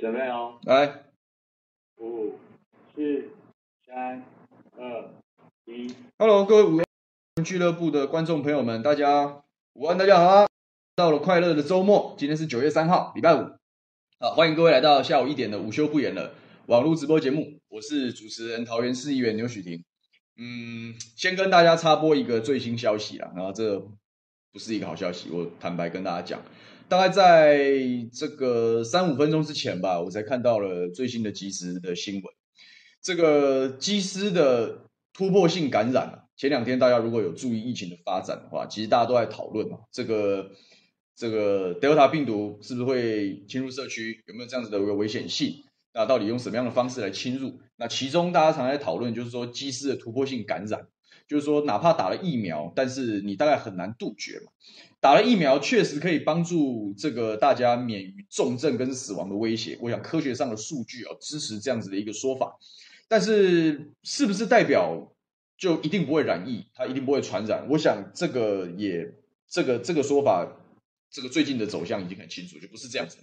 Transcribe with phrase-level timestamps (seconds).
[0.00, 1.02] 准备哦，来，
[1.98, 2.38] 五、
[2.94, 3.28] 四、
[3.86, 4.24] 三、
[4.78, 5.10] 二、
[5.66, 5.94] 一。
[6.16, 6.80] Hello，各位午
[7.34, 9.42] 安俱乐部的观众朋友们，大家
[9.74, 10.46] 午安，大家好啊！
[10.96, 13.46] 到了快乐的周末，今天是九月三号，礼拜五。
[14.18, 16.32] 好，欢迎各位来到下午一点的午休不演了
[16.64, 19.84] 网络直播节目，我是主持人桃园市议员牛煦庭。
[20.38, 23.78] 嗯，先跟大家插播一个最新消息啦，然后这
[24.50, 26.40] 不是一个好消息，我坦白跟大家讲。
[26.90, 27.70] 大概在
[28.12, 32.24] 这个三五分钟之前吧，我才看到了最新的机师的新闻。
[33.00, 40.50] 这个机师的突破性感染啊，前两天大家如果有注意疫情的发展的话，其实大家都在讨论啊，这个
[41.14, 45.62] 这个 Delta 病毒是不是会侵入社区，有没有这样子的一个危险性？
[45.94, 47.60] 那到底用什么样的方式来侵入？
[47.76, 50.88] 那其中大家常在讨论，就是说机师的突破性感染，
[51.30, 54.50] 就是说哪怕打了疫苗，但是你大概很难杜绝嘛。
[54.98, 62.58] 打了疫苗确实可以帮助这个大家免于重症跟死亡的威胁，我想科学上的数据啊支持这样子的一个说法，
[63.06, 65.12] 但是是不是代表
[65.56, 67.68] 就一定不会染疫，它一定不会传染？
[67.70, 69.14] 我想这个也
[69.48, 70.56] 这个这个说法，
[71.12, 73.18] 这个最近的走向已经很清楚，就不是这样子。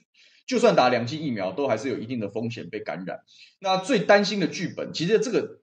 [0.45, 3.19] 就算打两剂疫苗，都还是有一定的风险被感染。
[3.59, 5.59] 那最担心的剧本，其实这个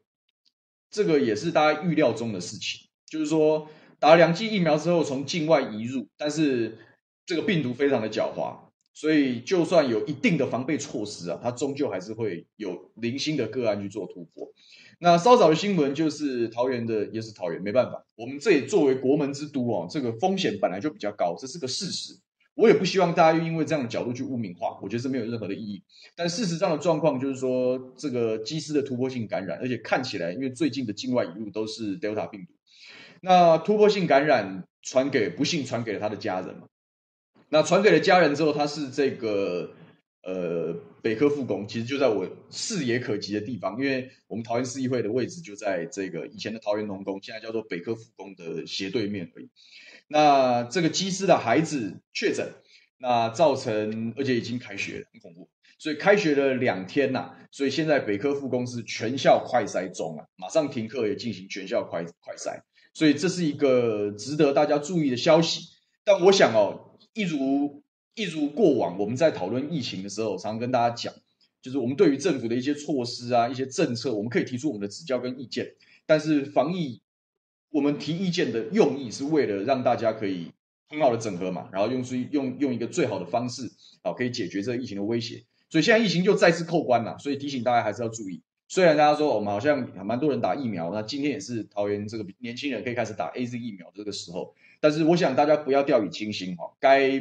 [0.94, 3.68] 这个也是大家预料中的事情，就是说。
[4.00, 6.76] 打两剂疫苗之后，从境外移入，但是
[7.24, 8.54] 这个病毒非常的狡猾，
[8.92, 14.52] 所以就算有一定的防备措施啊，它终究还是会有零星的个案去做突破。
[14.98, 22.12] 那稍早的新闻就是桃园的，也是桃园，没办法，我们这也作为国门之都哦，这个风险本来就比较高，这是个事实。
[22.54, 25.82] 我也不希望大家因为这样的角度去污名化，我觉得是没有任何的意义。
[26.14, 32.52] 但事实上的状况就是说，这个机师的突破性感染，而且看起来，因为最近的境外移入都是 Delta 病毒。
[33.20, 36.68] 那突破性感染传给不幸传给了他的家人嘛？
[37.48, 39.70] 那传给了家人之后，他是这个
[40.22, 49.48] 呃北科复工，其实就在我视野可及的地方，因为我们桃园市议会的位置就在这个以前的桃园农工，现在叫做北科复工的斜对面而已。
[50.14, 52.48] 那这个机师的孩子确诊，
[52.98, 62.60] 那造成而且已经开学了，很恐怖，所以开学了两天呐、所以现在北科复工是全校快筛中啊，马上停课也进行全校快快筛。
[62.92, 65.62] 所以这是一个值得大家注意的消息，
[66.04, 67.82] 但我想哦，一如
[68.14, 71.12] 一如过往，我们在讨论疫情的时候，常常跟大家讲，
[71.60, 75.74] 就是我们对于政府的一些措施啊、一些政策，我们可以提出我们的指教跟意见，
[76.06, 77.02] 但是防疫，
[77.74, 80.46] 我们提意见的用意是为了让大家可以
[80.88, 83.68] 很好的整合嘛，然后用出用用一个最好的方式，
[84.02, 85.42] 啊，可以解决这个疫情的威胁。
[85.68, 88.40] 所以现在疫情就再次扣关了，所以提醒大家还是要注意。
[88.68, 97.20] 虽然大家说我们好像蛮多人打疫苗，那今天也是桃园这个年轻人可以开始打 AZ 疫苗的这个时候，但是我想大家不要掉以轻心哈，该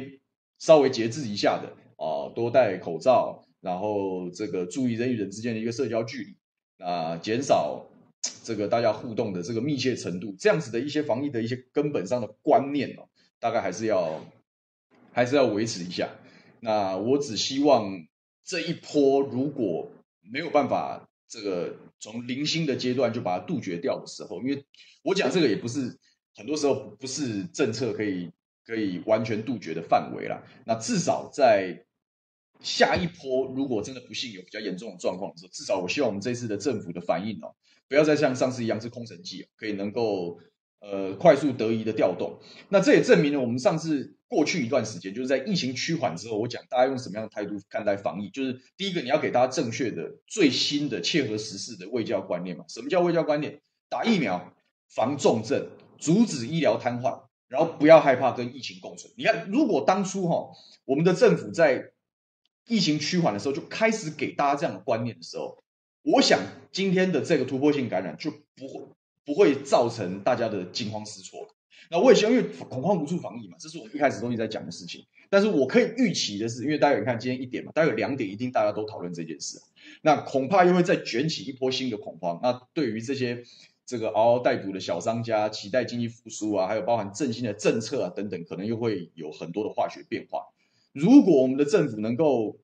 [0.60, 7.86] 稍微节制一下的啊，多戴口罩，然后这个注意人与人之间的一个社交距离啊，减少
[8.42, 13.08] 这个大家互动的这个密切程度，这样子的一些防疫的一些根本上的观念哦，
[13.40, 14.24] 大概还是要
[15.12, 16.10] 还是要维持一下。
[16.60, 18.06] 那我只希望
[18.44, 19.90] 这一波如果
[20.22, 21.08] 没有办法。
[21.26, 24.64] 这个从零星的阶段就把它杜绝掉的时候，因为
[25.02, 25.98] 我讲这个也不是
[26.36, 28.30] 很多时候不是政策可以
[28.64, 30.44] 可以完全杜绝的范围啦。
[30.64, 31.86] 那至少在
[32.60, 37.56] 下一波，如果真的不幸有比较严重的状况的时候，至少我希望我们这次的政府的反应哦，
[37.88, 40.38] 不要再像上次一样是空城计，可以能够
[40.80, 42.38] 呃快速得宜的调动。
[42.68, 44.14] 那这也证明了我们上次。
[44.26, 48.28] 过去一段时间，就是在疫情趋缓之后，我讲大家用什么样的态度看待防疫？
[48.30, 52.64] 就是第一个，你要给大家正确的、最新的、切合时事的卫教观念嘛。
[52.66, 53.60] 什么叫卫教观念？
[53.88, 54.52] 打疫苗、
[54.88, 59.12] 防重症、阻止医疗瘫痪，然后不要害怕跟疫情共存。
[59.16, 60.48] 你看，如果当初哈，
[60.84, 61.92] 我们的政府在
[62.66, 65.62] 疫情趋缓的时候就开始给大家这样的观念的时候，
[66.04, 66.40] 我想
[66.70, 68.80] 今天的这个突破性感染就不会
[69.24, 71.48] 不会造成大家的惊慌失措。
[71.90, 75.04] 那我也希望，因为恐慌无处防疫嘛，这是我一开始都一直在讲的事情。
[75.28, 79.58] 但是我可以预期的是，因为大家你看今天一点嘛，大概两点一定大家都讨论这件事，
[80.02, 82.38] 那恐怕又会再卷起一波新的恐慌。
[82.42, 83.42] 那对于这些
[83.84, 90.46] 这个嗷嗷待哺的小商家，期待经济复苏啊，还有包含振兴的政策啊等等，可能又会有很多的化学变化。
[90.92, 92.58] 如果我们的政府能够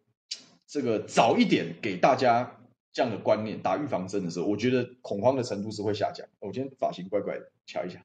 [0.67, 2.60] 这个早一点给大家
[2.93, 6.27] 这样的观念，打预防针的时候，我觉得恐慌的程度是会下降。
[6.41, 8.05] 我今天发型怪怪的，瞧一下。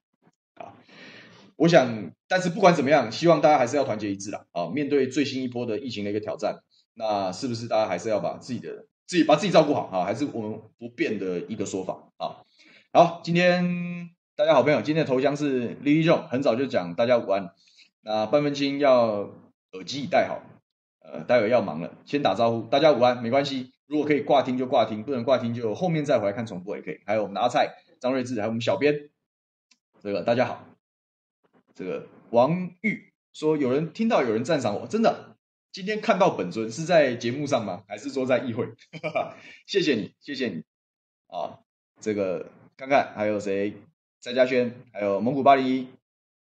[0.54, 0.72] 啊，
[1.56, 4.46] 我想，但是不管怎么样，希望大家还是要团结一致啦。
[4.52, 6.60] 啊，面对最新一波的疫情的一个挑战，
[6.94, 10.04] 那是不是大家还是要把自己的自己把自己照顾好啊？
[10.04, 12.42] 还是我们不变的一个说法啊？
[12.92, 17.50] 好，今天大家好朋友，今天的头像是 Lily Jo，很早就讲大家午安。
[18.00, 19.30] 那半分青要
[19.72, 20.40] 耳机已戴好，
[21.00, 23.72] 呃，待会要忙了，先打招呼，大家午安，没关系。
[23.86, 27.00] 如果可以挂听就挂听，不能挂听就后面再回来看重播也可以。
[27.06, 29.10] 还有我们的阿蔡、张睿智，还有我们小编，
[30.00, 30.66] 这个大家好。
[31.74, 35.36] 这个王玉说有人听到有人赞赏我，真的，
[35.70, 37.84] 今天看到本尊是在节目上吗？
[37.86, 38.66] 还是说在议会？
[39.66, 40.64] 谢谢你，谢谢你
[41.28, 41.60] 啊。
[42.00, 43.74] 这个看看还有谁？
[44.20, 45.88] 蔡嘉轩，还有蒙古八零一，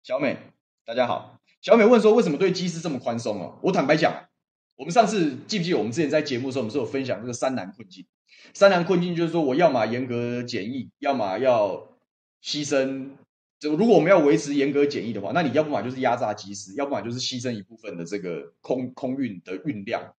[0.04, 0.38] 小美，
[0.86, 1.42] 大家好。
[1.62, 3.60] 小美问说为什么对机师这么宽松哦？
[3.62, 4.30] 我坦白讲。
[4.76, 8.06] 我们上次记不记得我们之前在节目的时候，我们是有分享这个三难困境。
[8.54, 11.98] 三难困境就是说，我要么严格检疫，要么要
[12.44, 13.10] 牺牲。
[13.58, 20.14] 这个如果我们要维持严格检疫的话，那你要不嘛就是压榨机师，要不嘛就是牺牲一部分的这个空空运的运量，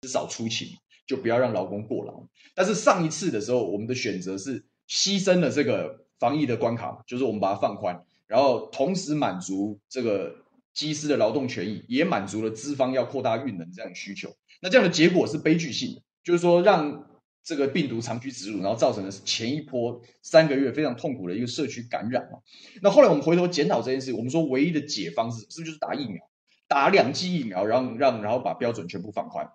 [0.00, 0.68] 至少出勤
[1.06, 2.22] 就不要让劳工过劳。
[2.54, 10.45] 但是上一次的时候，我们的选择是牺牲了这个防疫的关卡，就是我们把它放宽，然后同时满足这个。
[10.76, 17.10] 机师的劳动权益也满足了资方要扩大运能这样的需求，那这样的结果是悲剧性的，就是说让
[17.42, 22.40] 这个病毒长驱直入，然后造成的前一波三个月非常痛苦的一个社区感染嘛。
[22.82, 26.22] 那后来我们回头检讨这件事，我们说唯一的解方是是不是就是打疫苗，
[26.68, 29.48] 打两剂疫苗，然后让然后把标准全部放宽，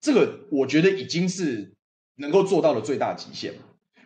[0.00, 1.74] 这个我觉得已经是
[2.14, 3.60] 能够做到的最大极限了。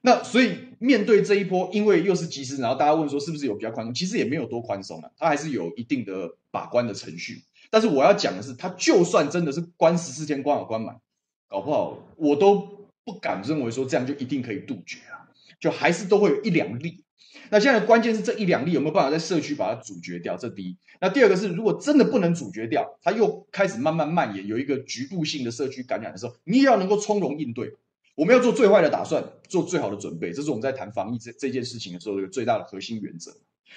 [0.07, 3.93] 那所以面对这一波，因为又是机师，然后大家问说是不是有比较宽松？
[3.93, 7.43] 其实也没有多宽松啊，它还是有一定的把关的程序。
[7.71, 11.01] 但是我要讲的是，它就算真的是关十四天关好关满，
[11.49, 15.27] 搞不好我都不敢认为说这样就一定可以杜绝啊，
[15.59, 17.03] 就还是都会有一两例。
[17.51, 20.37] 那现在关键是这一两例有没有办法在社区把它阻绝掉？
[20.37, 20.77] 这第一。
[21.01, 27.75] 那第二个是，如果真的不能阻绝掉，它又开始慢慢蔓延，有一个局部性的社区感染的时候，你也要能够从容应对。
[28.17, 33.31] 我们要做最坏的打算，做最好的准备，这是我们在谈防疫这这件事情的时候一个最大的核心原则。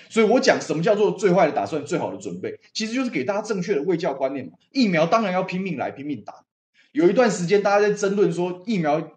[0.09, 4.53] 所以我讲什么叫做最坏的打算，最好的准备，其实就是给大家正确的卫教观念嘛。
[4.71, 6.45] 疫苗当然要拼命来，拼命打。
[6.93, 9.11] 有一段时间大家在争论说疫苗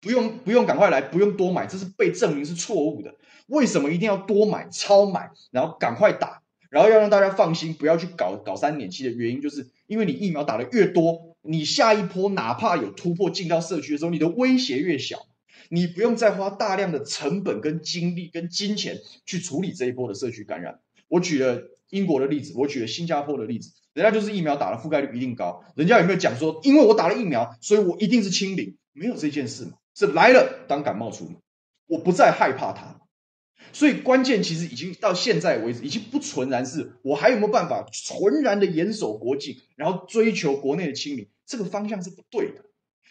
[0.00, 3.14] 不用不用赶快来，不用多买，这是被证明是错误的。
[3.48, 6.40] 为什么一定要多买、超买，然后赶快打，
[6.70, 11.31] 然后要让大家放心，不要去搞搞三年期的原因，就是因为你疫苗打得越多。
[11.42, 15.26] 你下一波哪怕有突破进到社区的时候，你的威胁越小，
[15.68, 20.80] 你不用再花大量的成本跟精力跟金钱去处理这一波的社区感染。
[21.08, 28.76] 我举了英国的例子，我举了新加坡的例子，人家就是疫苗打的覆盖率一定高，人家有没有讲说，因为我打了疫苗，所以我一定是清零？
[28.94, 31.36] 没有这件事嘛，是来了当感冒处理，
[31.86, 33.01] 我不再害怕它。
[33.72, 42.64] 所以关键其实已经到现在为止，已经不纯然是我还有没有办法纯然的严守国境，然后追求国内的清零，这个方向是不对的。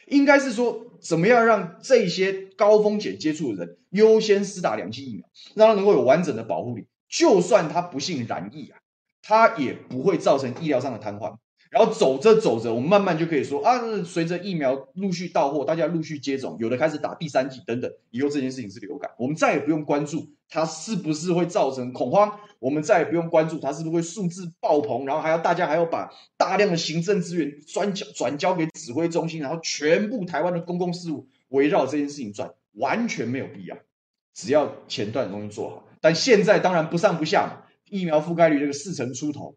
[0.08, 8.80] 应该是说，怎么样让这些高风险接触的人优先施打两剂疫苗，让他能够有完整的保护力，就算他不幸染疫啊，
[9.22, 11.38] 他也不会造成医疗上的瘫痪。
[11.72, 33.78] 然后走着走着，我们慢慢就可以说啊，随着疫苗陆续到货，大家陆续接种，有的开始打第三剂等等，以后这件事情是流感，我们再也不用关注它是不是会造成恐慌，我们再也不用关注它是不是会数字爆棚，然后还要大家还要把大量的行政资源转交转交给指挥中心，然后全部台湾的公共事务围绕这件事情转，完全没有必要。
[34.34, 39.56] 只要前段的东西做好，但现在当然不上不下嘛，疫苗覆盖率这个四成出头，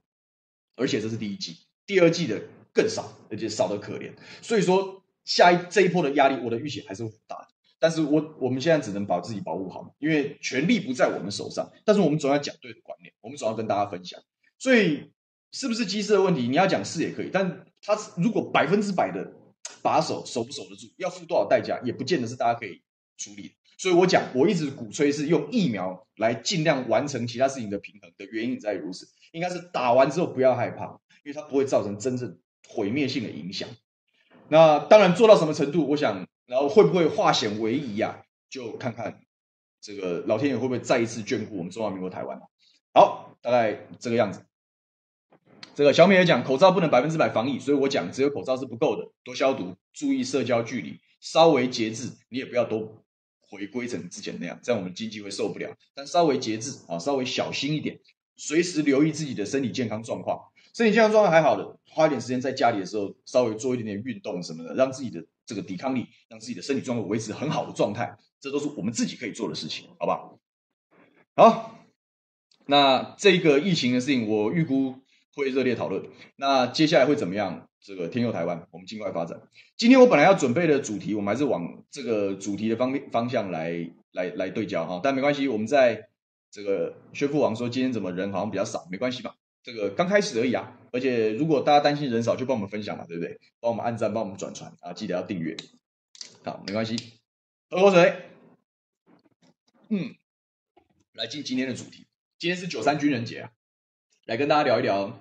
[0.76, 1.63] 而且这是第一季。
[1.86, 2.40] 第二季的
[2.72, 4.12] 更少，而且少得可怜。
[4.42, 7.48] 所以说，下一这一波的压力，我的预期还是会大的。
[7.78, 11.70] 但是我我们现在只能把自己保护好，因为权力不在我们手上。
[11.84, 14.18] 但是我们总要讲对的观念，我们总要跟大家分享。
[14.58, 15.10] 所以，
[15.52, 16.48] 是不是机师的问题？
[16.48, 19.32] 你要讲是也可以，但他如果百分之百的
[19.82, 22.80] 把守，守不守得住，要付多少代价，也不见得是大家可以
[23.18, 23.54] 处理的。
[23.76, 31.00] 所以我讲，我一直鼓吹是用疫苗来尽量完成其他事情的平衡的原因在于如此，应该是打完之后不要害怕。
[31.24, 32.38] 因为它不会造成真正
[32.68, 33.68] 毁灭性的影响。
[34.48, 38.22] 那当然做到什么程度，我想，然后会不会化险为夷啊？
[38.50, 39.22] 就看看
[39.80, 42.38] 这个老天爷会不会再一次眷顾我们中华民国台湾。
[42.92, 44.44] 好，大概这个样子。
[45.74, 53.02] 这个小美也讲，口罩不能百分之百防疫，所以我讲只有口罩是不够的，多消毒，注意社交距离，稍微节制，你也不要都
[53.40, 55.74] 回归成之前那样，这样我们经济会受不了。
[55.94, 57.98] 但稍微节制啊，稍微小心一点，
[58.36, 60.38] 随时留意自己的身体健康状况。
[60.74, 70.40] 身体健康状况还好的，花一点时间在家里的时候，稍微做一点点运动什么的，让自己的这个抵抗力，让自己的身体状况维持很好的状态，这都是我们自己可以做的事情，好不好？
[71.36, 71.78] 好，
[72.66, 74.96] 那这个疫情的事情，我预估
[75.36, 76.04] 会热烈讨论。
[76.34, 77.68] 那接下来会怎么样？
[77.80, 79.38] 这个天佑台湾，我们尽快发展。
[79.76, 86.08] 今天我本来要准备的主题，我们还是往这个主题的方面方向来来来对焦哈，但没关系，我们在
[86.50, 89.36] 这个薛富王说今天怎么人好像比较少，没关系吧？
[89.64, 90.78] 这个刚开始而已啊。
[90.92, 93.40] 而且如果大家担心人少，就帮我们分享嘛，对不对？
[93.58, 95.56] 帮我们按赞，帮我们转传啊，记得要订阅。
[96.44, 96.96] 好，没关系，
[97.68, 98.14] 喝口水。
[99.88, 100.14] 嗯，
[101.14, 102.06] 来进今天的主题。
[102.38, 103.50] 今天是九三军人节啊，
[104.26, 105.18] 来跟大家聊一聊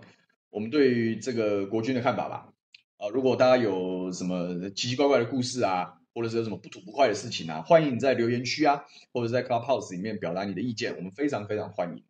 [0.51, 2.53] 我们对于这个国军的看法吧。
[2.97, 12.03] 啊，如果大家有什么奇奇怪怪的故事啊，或者是有什么不吐不快的事情啊，欢迎你在留言区啊，或者在 Clubhouse 里面表达你的意见，我们非常非常欢迎。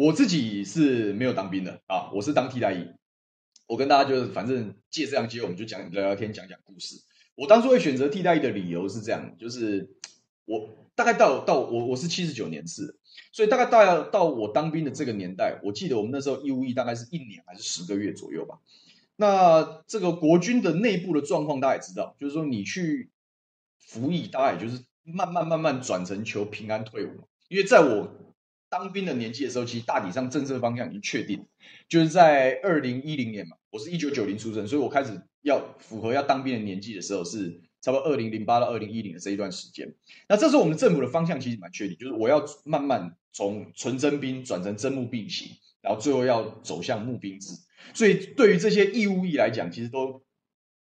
[0.00, 2.86] 我自己是没有当兵的啊，我是当替代役。
[3.66, 6.96] 我跟大家就是反正借这样机会，我们就讲聊聊天，讲讲故事。
[7.34, 9.90] 我当初会选择替代役的理由是这样，就是
[10.46, 12.98] 我大概到到我我是七十九年次，
[13.30, 18.58] 所以大概到到我当兵的这个年代，我记得我们那时候义务役大概是一年还是十个月左右吧。
[19.16, 23.10] 那这个国军的内部的状况，大家也知道，就是说你去
[23.76, 28.16] 服役，大概也就是慢慢慢慢转成求平安退伍，因为在我。
[28.70, 31.44] 当兵的年纪的时候，其实大体上政策方向已经确定，
[31.88, 33.56] 就是在二零一零年嘛。
[33.70, 39.92] 我是一九九零出生，所以我开始要符合要当兵的年纪的时候，是差不多二零零八到二零一零的这一段时间。
[40.28, 45.48] 那这时候我们政府的方向其实蛮确定，就是我要慢慢从纯征兵转成征募并行，
[45.82, 47.52] 然后最后要走向募兵制。
[47.92, 50.22] 所以对于这些义务役来讲，其实都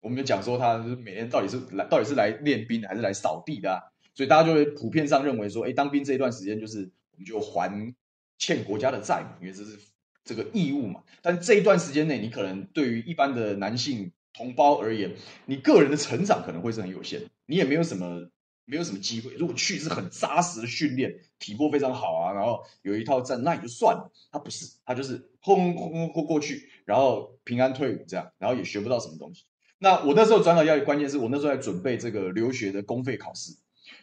[0.02, 3.80] 我们就讲说，他就是每天到底是来到底是来练兵的，还是来扫地的啊？
[4.14, 6.92] 所以大家就会普遍上认为说，哎，当兵这一段时间就是。
[7.18, 7.96] 我们就还
[8.38, 9.76] 欠国家的债嘛，因为这是
[10.24, 11.04] 这个义务嘛。
[11.24, 15.16] 但这一段时间内，你可能对于一般的男性同胞而言，
[15.48, 18.30] 你个人的成长可能会是很有限，你也没有什么
[18.66, 19.34] 没有什么机会。
[19.34, 24.12] 如果去是很扎实的训练，体魄非常好啊，然后有一套战，那也就算了。
[24.32, 29.46] 他不是，他就是轰轰轰轰过去，然后平安退伍这样，然后也学不到什么东西。
[29.80, 33.54] 那我那时候转到要的关键是我那时候在准备这个留学的公费考试。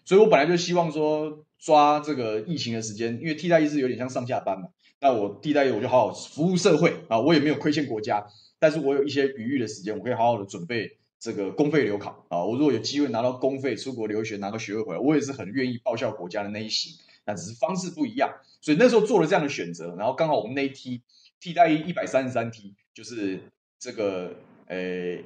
[0.04, 4.68] 所以我本来就希望说抓这个疫情的时间，因为替代役是有点像上下班嘛。
[5.00, 8.26] 那我替代役我就好好服务社会啊，我也没有亏欠国家，
[8.58, 12.44] 但是我有一些余裕的时间，我可以好好的准备这个公费留考啊。
[12.44, 16.94] 我如果有机会拿到公费出国留学，拿个学位回来，我也是很愿意报效国家的那一行。
[17.26, 18.30] 那只是方式不一样，
[18.61, 19.94] 所以那时候做了这样的选择。
[19.96, 21.00] 然后刚好我们那一梯
[21.40, 23.40] 替代役一百三十三梯，就是
[23.78, 24.34] 这个
[24.66, 25.18] 呃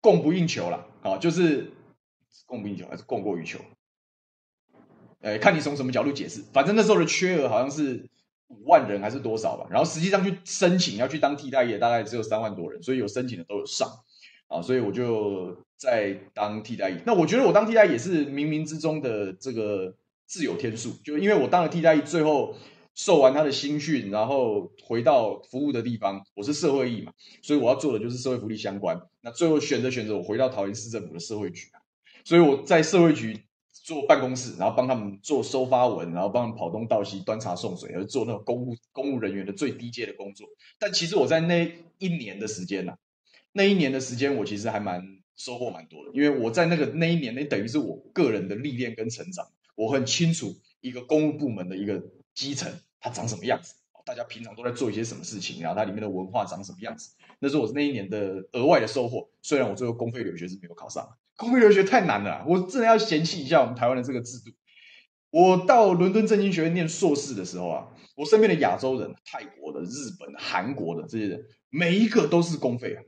[0.00, 1.70] 供不应求了啊，就是
[2.44, 3.60] 供不应求还是供过于求？
[5.20, 8.08] 呃，看你从什么角度解释，反正那时候的缺额好像是
[8.48, 13.88] 五万人还是多少吧，然后实际上去申请要去当替代役，大概只有三万多人，所以有申请的都有上
[14.46, 16.98] 啊，所以我就在当替代役。
[17.06, 19.94] 那我觉得我当替代役也是冥冥之中的这个
[20.26, 22.54] 自有天数，就因为我当了替代役，最后
[22.94, 29.00] 受完他的新训，然后回到服务的地方，我是社会役嘛，所以我要做的就是社会福利相关。
[29.22, 31.66] 那最后选择选择我回到桃园市政府的社会局，
[32.24, 33.45] 所以我在社会局。
[33.86, 40.48] 做办公室，然后帮他们做收发文，然后帮他们跑东倒西、端茶送水，而做那种公务公务人员的最低阶的工作。
[40.80, 42.98] 但其实我在那一年的时间呐、
[43.52, 49.46] 那一年的时间我其实还蛮收获蛮多的，因为我在那个那一年，那等于是我个人的历练跟成长。
[49.76, 52.02] 我很清楚一个公务部门的一个
[52.34, 53.74] 基层它长什么样子，
[54.04, 57.14] 大家平常都在做一些什么事情，然后它里面的文化长什么样子。
[57.38, 59.28] 那是我那一年的额外的收获。
[59.42, 61.08] 虽然我最后公费留学是没有考上。
[61.36, 64.50] 公费留学太难了，我真的要嫌弃一下我们台湾的这个制度。
[65.30, 73.02] 我到伦敦政经学院念硕士的时候啊，我身边的亚洲人、泰国的、日本、韩国的这些人，每一个都是公费啊，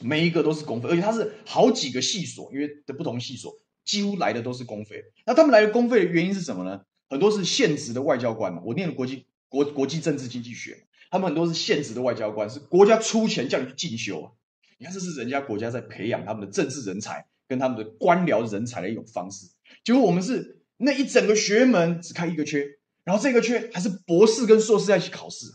[0.00, 3.52] 每一个都是公费，而且他是好几个系所，因为的不同系所
[3.84, 5.02] 几乎来的都是公费。
[5.26, 6.80] 那他们来的公费的原因是什么呢？
[7.10, 14.32] 很多是现职的外交官，我念的国际国国际政治经济学，他们很多是现职的外交官，是国家出钱叫你去进修啊。
[14.78, 17.26] 你看，这是人家国家在培养他们的政治人才。
[17.52, 19.46] 跟他们的官僚人才的一种方式，
[19.84, 22.66] 结果我们是那一整个学门只开一个缺，
[23.04, 25.52] 然后这个缺还是博士跟硕士在一起考试，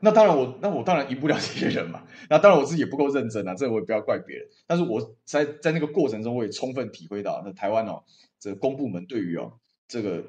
[0.00, 8.02] 那当然我那我当然赢不了这些人嘛， 那当然我自己也不够认真啊，这个我也不要怪别人，但是我在在那个过程中我也充分体会到，那台湾哦，
[8.40, 9.52] 这个公部门对于哦
[9.86, 10.24] 这个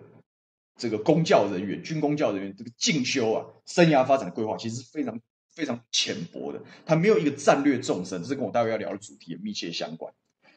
[0.77, 5.22] 这个公教人员、军公教人员这个进修啊、生涯发展的规划，其实是非常
[5.53, 10.13] 非常浅薄的，它没有一个战略纵深，这是跟我待会要聊的主题也密切相关。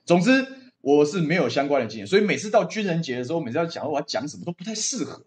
[0.08, 0.46] 总之，
[0.80, 5.26] 我是没有相关的经验，所以每次到军人节的时候，每次要讲我要讲什么都不太适合。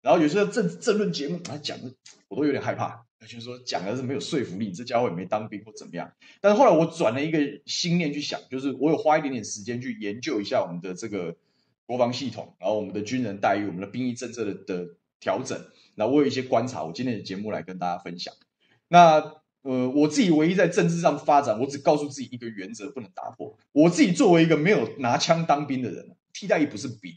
[0.00, 1.92] 然后有时候政政论节目他讲的，
[2.28, 6.10] 我都有点害怕，就是说讲的是没有说服力，你这家伙也没当兵或怎么样。
[6.40, 11.36] 但是后来我转了一个心念去想，就是我有花一点点时间去研究一下我们的这个
[11.84, 15.62] 国防系统，然后我们的军人待遇、我们的兵役政策的的调整，
[15.94, 18.32] 然后我有一些观察，我今天的节目来跟大家分享。
[18.88, 19.41] 那。
[19.62, 23.56] 呃，我自己唯一在政治上发展，我只告诉自己一个原则，不能打破。
[23.72, 27.12] 我自己作为一个没有拿枪当兵的人，替代役不是兵。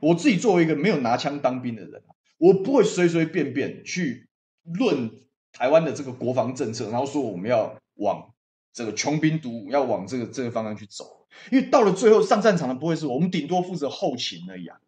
[0.00, 2.02] 我自己作为一个没有拿枪当兵的人，
[2.38, 4.28] 我不会随随便便去
[4.64, 5.10] 论
[5.52, 8.32] 台湾的这个国防政策，然后说我们要往
[8.72, 11.26] 这个穷兵黩武，要往这个这个方向去走。
[11.52, 14.78] 因为到了最后上战场的不会是我们，顶多负责后勤而已啊。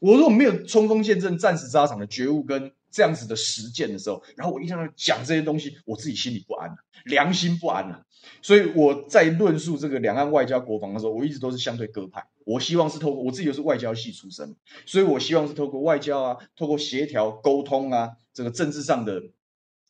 [0.00, 6.72] 我如果没有冲锋陷阵、战死沙场的觉悟跟这样子的实践的时候，然后我一天到讲这些东西，我自己心里不安、
[7.06, 8.06] 良心不安啊。
[8.40, 12.24] 所以我在论述这个两岸外交国防的时候，我一直都是相对鸽派。
[12.44, 14.54] 我希望是透过我自己又是外交系出身，
[14.86, 19.20] 所以我希望是透过外交啊，透过协调沟通啊，这个政治上的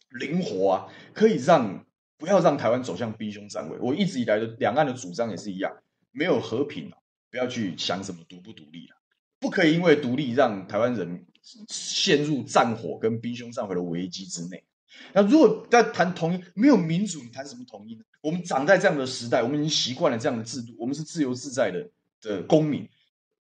[0.08, 1.84] 灵活啊，可以让
[2.16, 3.76] 不要让台湾走向兵凶战危。
[3.80, 5.76] 我一直以来的两岸的主张也是一样，
[6.10, 6.90] 没有和平
[7.30, 8.96] 不要去想什么独不独立了，
[9.38, 11.26] 不可以因为独立让台湾人
[11.68, 14.64] 陷入战火跟兵凶战火的危机之内。
[15.12, 18.04] 那如果在谈统一，没有民主，你谈什么统一呢？
[18.20, 21.88] 我们长在这样的时代，我们已经习惯了这样的制度，我们是自由自在的
[22.22, 22.88] 的公民。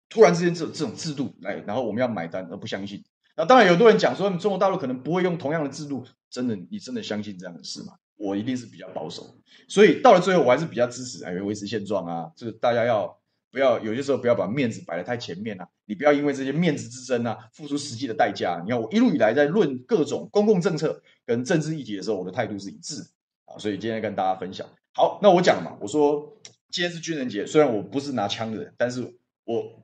[0.10, 3.04] 突然之间，这这种制度来，然后我们要买单而不相信。
[3.36, 6.06] 那当然，有多人讲说，中国大陆可能不会用同样的制度。
[6.30, 7.94] 真的，你真的相信这样的事吗？
[8.16, 9.36] 我一定是比较保守。
[9.68, 12.32] 所以到了最后，我还是比较支持哎，维持现状啊。
[12.36, 13.16] 这个大家要
[13.54, 15.68] 不要有些时候不要把面子摆得太前面啊？
[15.86, 18.60] 你不要因为这些面子之争啊，付出实际的代价。
[18.66, 23.06] 你看，我一路以来在论各种公共政策跟政治议题的时候，我的态度是一致的
[23.46, 23.58] 啊。
[23.60, 24.68] 所以今天跟大家分享。
[24.96, 26.36] 好，那我讲嘛，我说
[26.72, 29.02] 今天是军人节，虽然我不是拿枪的人，但是
[29.46, 29.80] 我。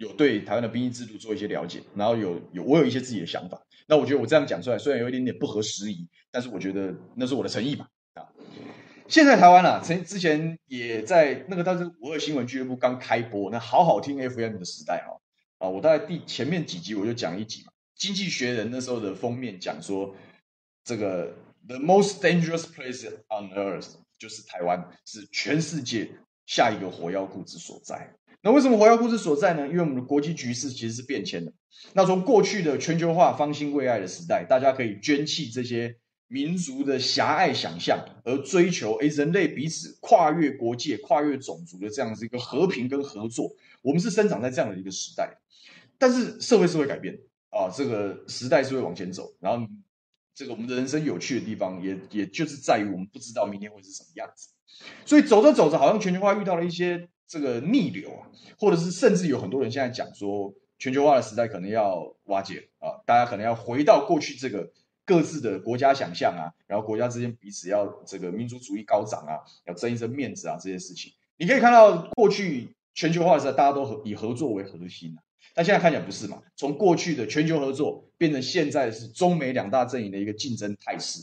[0.00, 3.60] 有对台湾的兵役制度做一些了解，然后有有我有一些自己的想法。
[3.86, 7.86] 那我觉得我这样讲出来，虽然有一点点不合时宜，但是我觉得那是我的诚意吧。
[9.10, 15.20] 现在台湾啊，曾之前也在那个当时五二新闻俱乐部刚开播，那好好听 FM 的时代哈
[15.58, 20.14] 啊，我大概第前面几集我就讲一集嘛，《经济学人》那时候的封面讲说，
[20.84, 21.34] 这个
[21.66, 26.08] The most dangerous place on earth 就是台湾，是全世界
[26.46, 28.14] 下一个火药库之所在。
[28.42, 29.66] 那为什么火药库之所在呢？
[29.66, 31.52] 因为我们的国际局势其实是变迁的。
[31.94, 35.96] 那从过去的全球化方兴未艾的时代，大家可以捐弃这些
[36.30, 43.50] 民族的狭隘想象，而追求诶人类彼此跨越国界、跨越种族的这样子一个和平跟合作。
[43.82, 45.36] 我们是生长在这样的一个时代，
[45.98, 47.18] 但是社会是会改变
[47.50, 49.34] 啊，这个时代是会往前走。
[49.40, 49.66] 然后，
[50.34, 54.48] 这个我们的人生有趣的地方也，也也就是在于我们不知道明天会是什么样子。
[55.04, 57.08] 所以走着走着，好像全球化遇到了一些。
[57.30, 58.26] 这个逆流啊，
[58.58, 64.72] 或者是甚至有很多人现在讲说，全球化的时代可能要瓦解啊，大家可能要回到过去这个
[65.10, 75.18] 各自的国家想象啊，然后国家之间彼此要这个民族主义高涨啊，要争一争面子啊，这些事情，你可以看到过去全球化的时候大家都合以合作为核心啊，
[75.52, 76.40] 但现在看起来不是嘛？
[76.54, 81.20] 从过去的全球合作变成现在是中美两大阵营的一个竞争态势。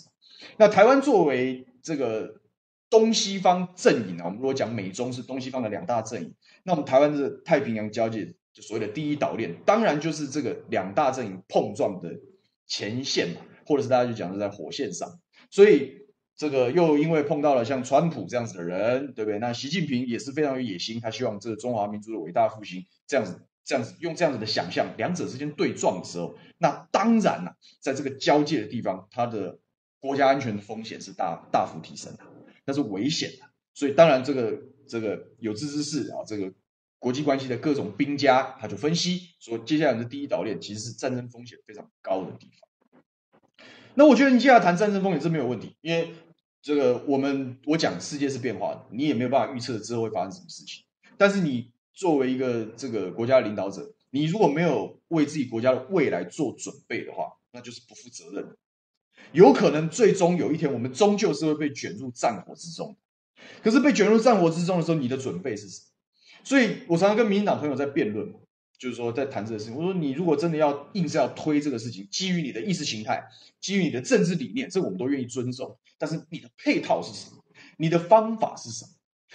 [0.57, 2.41] 那台湾作为这个。
[2.89, 12.17] 东西方阵营啊，我们如果讲美中是东西方的两大阵营，那我们台湾是太平洋交界，就所谓的第一岛链，当然就是这个两大阵营碰撞的
[12.65, 15.19] 前线嘛，或者是大家就讲是在火线上，
[15.51, 19.39] 所以这个又因为碰到了像川普这样子的人，对不对？
[19.39, 29.59] 那习近平也是非常有野心，他希望这个中华民族的伟大复兴，这样子这样子用这样子的想象，两者之间对撞的时候，那当然了，在这个交界的地方，它的
[29.99, 32.23] 国家安全的风险是大大幅提升的。
[32.65, 36.53] 那是危险的，所以当然这个这个有志之士啊，这个
[36.99, 42.66] 国际关系的各种兵家，他就分析说，接下来的第一岛链其实是战争风险非常高的地方。
[43.97, 46.13] 那我觉得你现在谈战争风险是没有问题，因为
[46.61, 50.83] 这个我们我讲世界是变化的，你也没有办法预测之后会发生什么事情。
[51.17, 58.55] 但是你作为一个这个国家的领导者，你如果没有为自己国家的未来做准备的话，那就是不负责任。
[59.31, 62.95] 有可能最终有一天，我们终究是会被卷入战火之中。
[63.63, 65.85] 可是被卷入战火之中的时候，你的准备是什么？
[66.43, 68.35] 所以我常常跟民进党朋友在辩论嘛，
[68.77, 69.75] 就是说在谈这个事情。
[69.75, 73.23] 我说你如果真的要硬是要推这个事情，基于你的意识形态，
[73.59, 75.77] 基于你的政治理念，这我们都愿意尊重。
[75.97, 77.43] 但是你的配套是什么？
[77.77, 78.91] 你的方法是什么？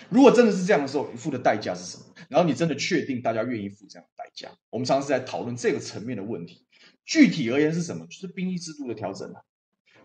[0.09, 2.05] 如果真的是这样的时候，你付的代价是什么？
[2.29, 4.51] 然后你真的确定大家愿意付这样的代价？
[4.71, 6.65] 我们常常是在讨论这个层面的问题。
[7.05, 8.07] 具体而言是什么？
[8.07, 9.43] 就是兵役制度的调整啊。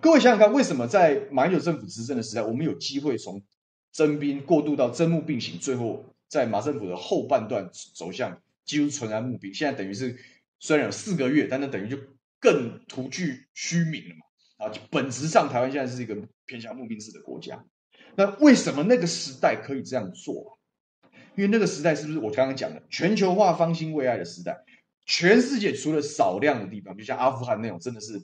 [0.02, 3.42] 各位想想看，为什么在马英九政府执政的时代，我们有机会从
[3.92, 9.52] 征兵过渡到征募并行，最后在马政府的后半段走向几乎纯然募兵？
[9.52, 10.16] 现在等于是
[10.60, 11.98] 虽然有四个月，但那等于就
[12.40, 14.68] 更徒具虚名了嘛？
[14.68, 17.66] 啊，本质上台湾现在是一个偏向募兵制的国家。
[18.16, 20.60] 那为什么那个时代可以这样做？
[21.36, 24.64] 因为那个时代是不是我刚刚讲的全球化方兴未艾的时代？
[25.08, 28.22] 全世界除了少量的地方，就像阿富汗那种，真的是。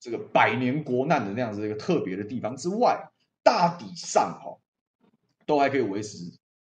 [0.00, 3.08] 这个百年国难的那样子一个特别的地方之外，
[3.42, 4.60] 大体上哈，
[5.46, 6.18] 都还可以维持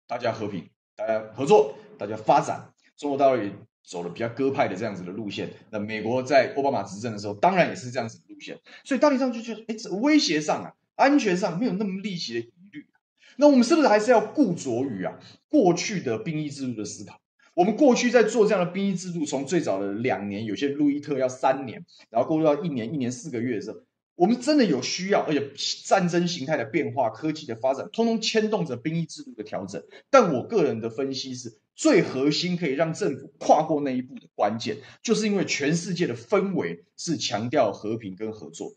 [0.06, 2.71] 大家和平、大家合作、大家发展。
[3.02, 3.50] 中国大陆也
[3.82, 5.50] 走了比较鸽派的这样子的路线。
[5.70, 8.56] 那美国在奥巴马执政的时候，当然也是这样子的路线。
[8.84, 12.86] 所以大体上就觉得，哎，这威胁上啊，安全上没有那么立即的疑虑。
[13.38, 17.20] 那我们是不是还是要固着于啊过去的兵役制度的思考？
[17.54, 23.80] 我们过去在做这样的兵役制度，从最早的两年，有些路易特要三年，然后过渡到一年、一年四个月的时候，
[24.14, 25.50] 我们真的有需要，而且
[25.84, 29.82] 战争形态的变化、科技的发展，通通牵动着兵役制度的调整。
[30.10, 38.76] 但我个人的分析是，最核心可以让政府跨过那一步的关键，就是因为全世界的氛围是强调和平跟合作的。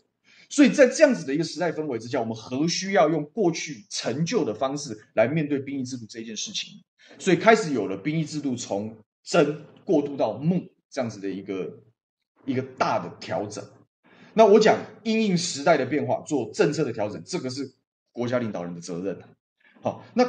[0.49, 6.81] 所以在这样子的一个时代氛围之下，我们何需要用过去陈旧的方式来面对兵役制度这件事情？
[7.19, 11.79] 所以开始有了兵役制度从征过渡到募这样子的一个
[12.45, 13.63] 一个大的调整。
[14.35, 17.73] 那我讲因应时代的变化做政策的调整，这个是
[18.11, 19.17] 国家领导人的责任。
[19.81, 20.25] 好，那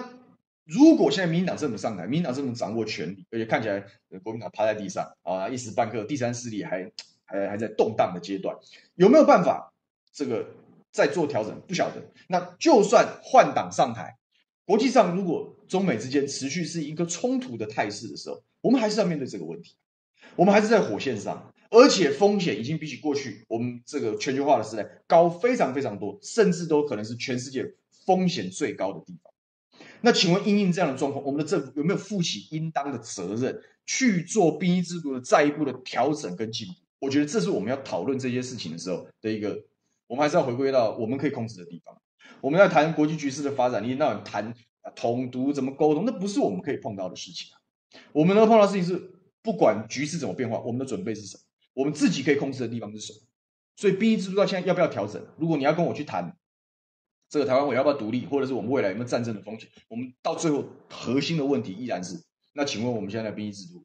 [0.64, 3.84] 如果现在民进党政府上台，民进党政府掌握权力，而且看起来
[4.22, 6.90] 国民党趴在地上啊，一时半刻第三势力还
[7.24, 8.56] 还还在动荡的阶段，
[8.94, 9.72] 有没有办法
[10.12, 10.46] 这个
[10.92, 11.60] 再做调整？
[11.66, 12.02] 不晓得。
[12.28, 14.16] 那就算换党上台。
[14.64, 19.76] 国际上，如果中美之间持续是一个冲突的态势的时候，我们还是要面对这个问题。
[20.34, 27.74] 我们还是在火线上，而且风险已经比起过去我们这个全球化的时代高非常非常多，甚至都可能是全世界
[28.06, 29.30] 风险最高的地方。
[30.00, 36.74] 那请问，因应这样的状况，我们的政府有没有负起应当的责任去做兵役制度的再一步的调整跟进步？
[36.98, 39.62] 我觉得这是我们要讨论这些事情的时候的一个，
[40.06, 42.00] 我们还是要回归到我们可以控制的地方。
[42.40, 44.54] 我们在谈国际局势的发展，你那谈
[44.94, 47.60] 统独怎么沟通，那不是我们可以碰到的事情啊。
[48.12, 49.12] 我们能碰到事情是，
[49.42, 51.42] 不管局势怎么变化，我们的准备是什么？
[51.76, 53.18] 我们自己可以控制的地方是什么？
[53.76, 55.22] 所以兵役制度到现在要不要调整？
[55.36, 56.34] 如果你要跟我去谈
[57.28, 62.18] 这个台湾我要不要独立，或者是我们未来有没有战争的风险，我们到最后核心的问题依然是：
[62.54, 63.84] 那请问我们现在的兵役制度，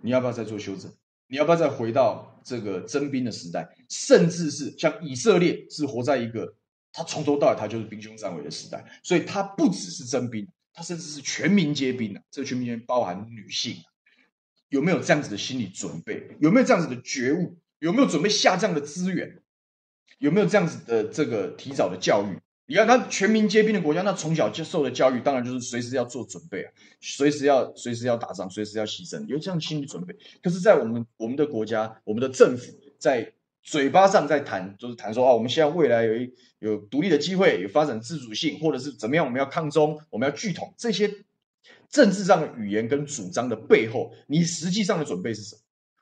[0.00, 0.90] 你要不要再做修正？
[1.26, 3.68] 你要不要再回到这个征兵的时代？
[3.90, 6.56] 甚至是像以色列是活在一个。
[6.96, 12.22] 他从头到尾，他就是兵凶战危的时代，所以他不只是征兵，他甚至是全民皆兵啊！
[12.30, 13.74] 这个全民皆包含女性，
[14.74, 16.36] 有没有这样子的心理准备？
[16.40, 17.56] 有没有这样子的觉悟？
[17.78, 19.40] 有没有准备下这样的资源？
[20.18, 22.38] 有没有这样子的这个提早的教育？
[22.66, 30.16] 你看，他全民皆兵的国家，那从小接受的教育，当然就是随时要做准备啊，随时要随时要打仗，随时要牺牲，有这样的心理准备。
[30.42, 33.32] 可是，在我们我们的国家，我们的政府在。
[33.66, 41.10] 嘴巴上在谈，就是谈说啊，我们现在未来有一有独立的机会，有发展自主性，或者是怎么样，我们要抗中，我们要拒统，这些
[41.94, 45.60] 政治上的语言跟主张的背后，你实际上的准备是什么？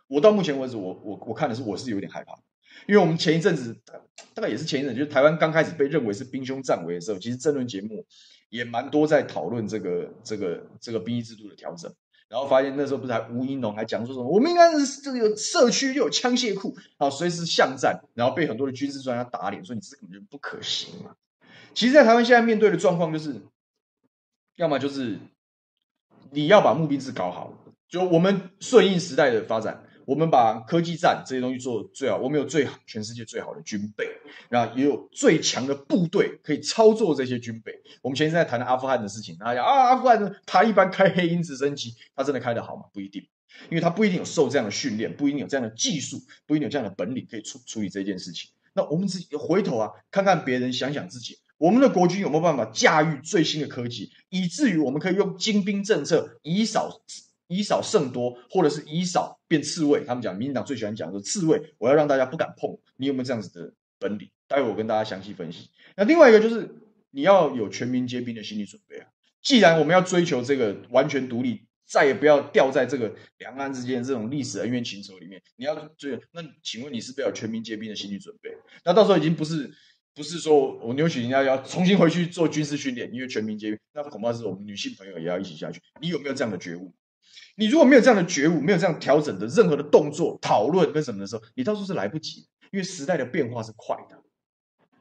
[0.09, 2.33] 我到目前为止，我我我看的是我是有点害怕，
[2.89, 3.79] 因为我们前一阵子
[4.33, 8.07] 大概也是前一阵，就是台湾刚开始被认为是兵凶战危的时候，其实政论节目
[8.49, 11.93] 也蛮多在讨论这个这个这个兵役制度的调整。
[12.31, 21.15] 然后发现那时候不是还吴英龙还讲说什么，我们应该是这个有社区又有枪械库，啊，随时巷战，然后被很多的军事专家打脸，说你这根本就不可行嘛。
[21.75, 23.43] 其实，在台湾现在面对的状况就是，
[24.57, 25.19] 要么就是
[26.33, 27.53] 你要把募兵制搞好，
[27.89, 29.85] 就我们顺应时代的发展。
[30.05, 34.05] 我们把科技战这些东西做最好，我们有最好全世界最好的军备，
[34.49, 37.73] 然后也有最强的部队可以操作这些军备。
[38.03, 42.83] 我们前一阵在谈的阿富汗的事情，大家啊，阿富汗他一般开黑鹰直升机，他真的开得好吗？
[42.93, 43.23] 不一定，
[43.71, 48.51] 因为他不一定有受这样的训练，不一定有这样的技术，不一定有这样的本领可以处处理这件事情。
[48.75, 57.01] 那我们自己回头啊，看看别人，想想自己，我们的国军有没有办法驾驭最新的科技，以至于我们可以用精兵政策以少。
[57.49, 60.03] 以少胜多，或者是以少变刺猬。
[60.07, 62.79] 他们讲，民进党最喜欢讲的刺猬，我要让大家不敢碰。
[62.97, 64.27] 你有没有这样子的本领？
[64.49, 65.69] 待会我跟大家详细分析。
[65.95, 66.75] 那另外一个就是
[67.11, 69.07] 你要有全民皆兵的心理准备啊。
[69.43, 78.51] 既然我们要追求这个完全独立，再也不要掉在这个两岸之间这种历史恩怨情仇里面，你要追，那请问你是不是要有全民皆兵的心理准备？
[78.83, 79.71] 那到时候已经不是
[80.15, 85.81] 不是说我扭曲人家要重新回去做军事训练，因为全民皆兵，那恐怕是我们女性朋友也要一起下去。
[86.01, 86.93] 你有没有这样的觉悟？
[87.57, 94.19] 你如果没有这样的觉悟，没有这样调整的任何的动作、讨论跟什么的时候，你到时候是来不及，因为时代的变化是快的。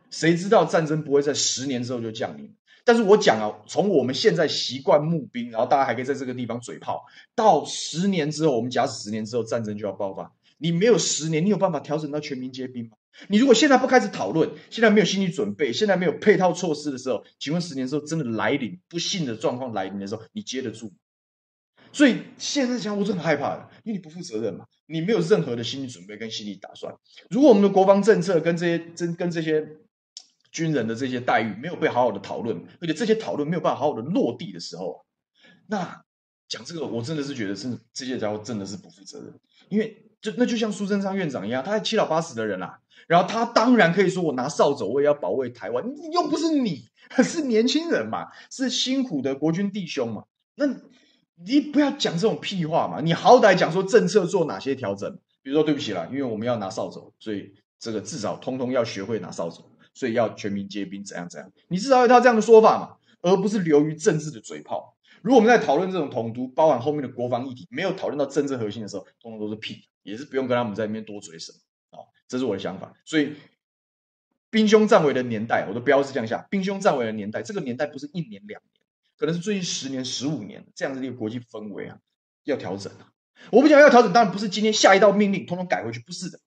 [0.09, 2.53] 谁知道战争不会在十年之后就降临？
[2.83, 12.97] 但是我讲啊，从我们现在习惯募兵，然后大家还可以在这个地方嘴炮，到十年之后，我们假使十年之后战争就要爆发，你没有十年，你有办法调整到全民皆兵吗？
[13.27, 20.93] 你如果现在不开始讨论，现在没有心理准备，现在没有配套措施的时候，请问十年之后真的来临，不幸的状况来临的时候，你接得住吗？
[21.93, 26.95] 所以现在讲，我是很害怕的，因为你不负责任嘛，你没有任何的心理准备跟心理打算。
[27.29, 29.67] 如果我们的国防政策跟这些真跟这些
[30.51, 35.05] 军人的这些待遇没有被好好的讨论，而且这些讨论没有办法好好的落地的时候，
[35.67, 36.03] 那
[36.47, 46.87] 讲这个，我真的是觉得是这些家伙真的是不负责任，因为就那就像苏贞昌院长一样，他还七老八十的人啦、然后他当然可以说我拿扫帚，我也要保卫台湾，又不是你，
[47.23, 50.67] 是年轻人嘛，是辛苦的国军弟兄嘛，那
[51.43, 64.95] 你不要讲这种屁话嘛，你好歹讲说政策做哪些调整，比如说对不起啦，因为我们要拿扫帚，所以这个至少通通要学会拿扫帚，所以要全民皆兵，怎样怎样，你至少有他这样的说法嘛，而不是流于政治的嘴炮。
[65.23, 72.05] 如果我们在讨论这种统独，包含后面的国防议题，没有讨论到政治核心的时候，通通都是屁，也是不用跟他们在那边多嘴什么啊。
[72.27, 72.93] 这是我的想法。
[73.05, 73.35] 所以
[74.49, 78.71] 兵凶战危的年代，我的标是这样下：兵凶战危的年代，这个年代不是一年两年，
[79.17, 81.99] 可能是最近十年、十五年这样子的一个国际氛围啊，
[82.43, 83.11] 要调整啊。
[83.51, 86.39] 我不讲要调整，当然不是今天下一道命令通通改回去，不是的。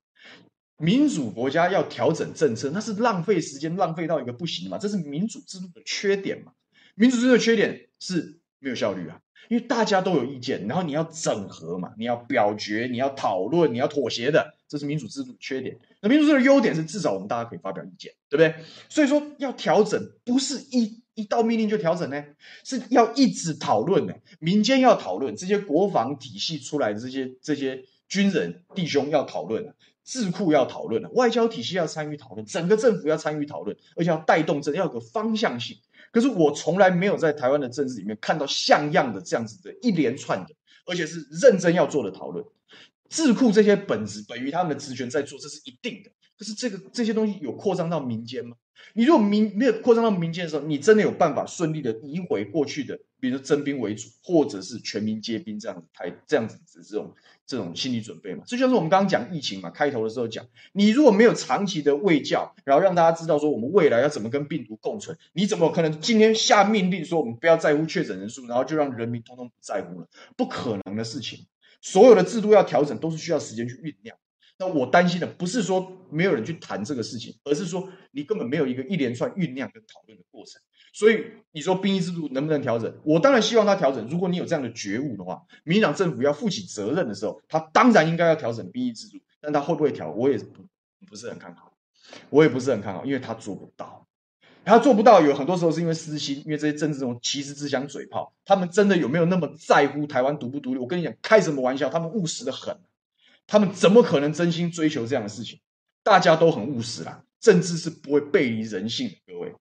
[0.76, 4.78] 民主国家要调整政策，那是浪费时间，浪费到一个不行的嘛。
[4.78, 6.52] 这是民主制度的缺点嘛。
[6.94, 8.40] 民主制度的缺点是。
[8.60, 15.78] 没有效率啊，因为大家都有意见，然后你要整合嘛，你要表决，你要讨论，你要妥协的，这是民主制度的缺点。
[16.00, 18.54] 那民主制度的优点是至少我们大家可以发表意见，对不对？
[18.88, 22.24] 所以说要调整，不是一一道命令就调整呢，
[22.64, 35.78] 是要一直讨论的，民间要讨论，这些国防体系出来的这些这些军人弟兄要讨论，智库要讨论，外交体系要参与讨论，整个政府要参与讨论，而且要带动这要有个方向性。
[36.14, 40.54] 可是我从来没有在台湾的政治里面看到像样的这样子的一连串的，
[40.86, 42.44] 而且是认真要做的讨论。
[43.08, 46.10] 智库这些本质本于他们的职权在做，这是一定的。
[46.38, 48.56] 可是这个这些东西有扩张到民间吗？
[48.92, 57.12] 你如果民没有扩张到民间的时候，你真的有办法顺利的移回过去的，比如说征兵为主，或者是全民皆兵这样子台这样子的这种。
[57.46, 70.08] 这种心理准备嘛，这就是我们刚刚讲疫情嘛，开头的时候讲，你如果没有长期的卫教，然后让大家知道说我们未来要怎么跟病毒共存，你怎么可能今天下命令说我们不要在乎确诊人数，然后就让人民通通不在乎了？
[70.36, 71.46] 不可能的事情。
[71.82, 74.16] 所有的制度要调整，都是需要时间去酝酿。
[74.56, 80.62] 那我担心的不是说没有人去谈这个事情，而是说你根本没有一个一连串酝酿跟讨论的过程。
[80.94, 82.96] 所以你说兵役制度能不能调整？
[83.04, 84.06] 我当然希望它调整。
[84.08, 89.18] 如果你有这样的觉悟的话，民进党政府要负起责任的时候，他当然应该要调整兵役制度。
[89.40, 90.12] 但他会不会调？
[90.12, 90.64] 我也不
[91.06, 91.76] 不是很看好，
[92.30, 94.06] 我也不是很看好，因为他做不到。
[94.64, 100.80] 他做不到，有很多时候是因为私心，因为这些政治这种旗帜之乡嘴炮，他们真的有没有那么在乎台湾独不独立？
[100.80, 101.90] 我跟你讲，开什么玩笑？
[101.90, 102.78] 他们务实的很，
[103.46, 105.60] 他们怎么可能真心追求这样的事情？
[106.04, 109.52] 大家都很务实啦，政治是不会背离人性的，各位，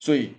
[0.00, 0.32] 所以。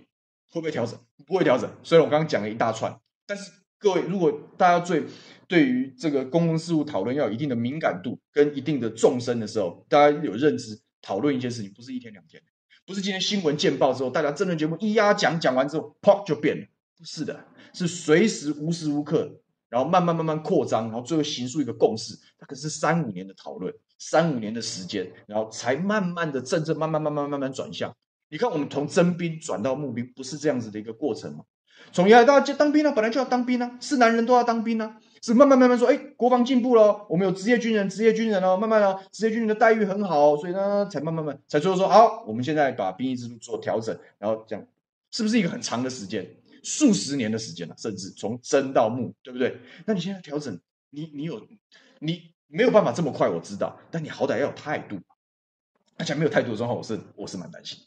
[0.50, 0.98] 会不会调整？
[1.26, 1.70] 不会调整。
[1.82, 5.04] 虽然我刚刚讲了一大串，但是各位，如果大家最
[5.48, 12.42] 对于这个公共事务讨论要有一定的敏感度跟一定的纵深的时候，大家有认知讨论一件事情，不是一天两天，
[12.84, 16.66] 不是今天新闻见报之后，大家政论节目一压讲讲完之后，砰就变了。
[16.98, 22.14] 不是的，是随时无时无刻，然后慢慢慢慢扩张，然后最后形塑一个共识。
[22.38, 27.96] 它可是三五年的讨论，三五年的时间，然后才慢慢的政策慢慢慢慢慢慢转向。
[28.30, 31.44] 你看，我们从征兵转到募兵，不是这样子的一个过程吗？
[31.92, 44.64] 从原来大家当兵啊，本来就要当兵啊，是男人都要当兵啊，是慢慢慢慢说，哎，国防进步了，我们有职业军人，职业军人哦，慢慢哦职业军人的待遇很好，所以呢，才慢慢慢才最后说，好，我们现在把兵役制度做调整，然后这样，
[45.10, 46.24] 是不是一个很长的时间，
[46.62, 49.58] 数十年的时间了，甚至从征到募，对不对？
[49.86, 50.56] 那你现在调整，
[50.90, 51.44] 你你有
[51.98, 55.00] 你没有办法这么快，我知道，但你好歹要有态度，
[55.96, 57.78] 而且没有态度的状况，我是我是蛮担心。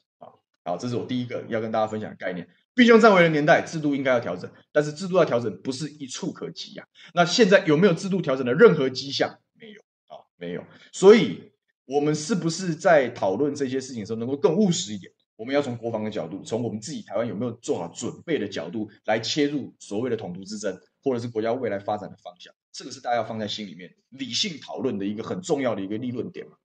[0.63, 2.47] 好，这是我第一个要跟大家分享的概念。
[2.73, 7.13] 兵凶战危的年代，制度应该要调整，但是制度要调整不是一触可及呀、啊。
[7.13, 9.37] 那现在有没有制度调整的任何迹象？
[9.59, 10.63] 没有啊，没有。
[10.91, 11.51] 所以，
[11.85, 15.11] 我们是不是在讨论这些事情的时候，能够更务实一点？
[15.35, 22.53] 我们要从国防的角度，从我们自己台湾有没有做好准备的角度来切入所谓的统独之争，或者是国家未来发展的方向。
[22.71, 26.55] 这个是大家要放在心里面，理性讨论的一个很重要的一个立论点嘛，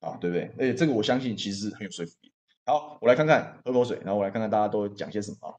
[0.00, 0.44] 啊，对不对？
[0.58, 2.25] 而且这个我相信其实很有说服力。
[2.68, 5.54] 好，我来看看，喝口水，然后我来看看大家都讲些什么啊？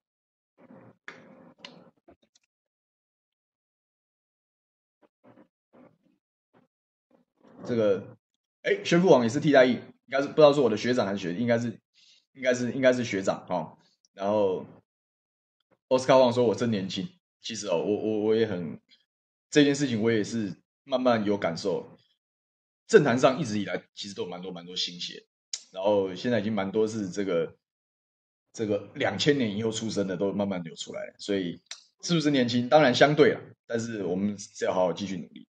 [7.66, 8.18] 这个，
[8.64, 11.80] 哎，宣父王也是替代役，应该是不知道是我的学长还是学，应该是，
[12.34, 13.78] 应该是，应该是学长哦。
[14.12, 14.66] 然后，
[15.88, 17.08] 奥斯卡王说我真年轻，
[17.40, 18.82] 其实哦，我我我也很
[19.50, 21.90] 这件事情，我也是慢慢有感受。
[22.86, 25.27] 政坛上一直以来，其实都有蛮多蛮多新血。
[25.72, 27.56] 然后现在已经蛮多是这个
[28.54, 31.62] 这个两千年以后出生的都慢慢流出来，所以
[32.02, 32.70] 是不是年轻？
[32.70, 35.48] 当然相对了，但是我们是要好好继续努力。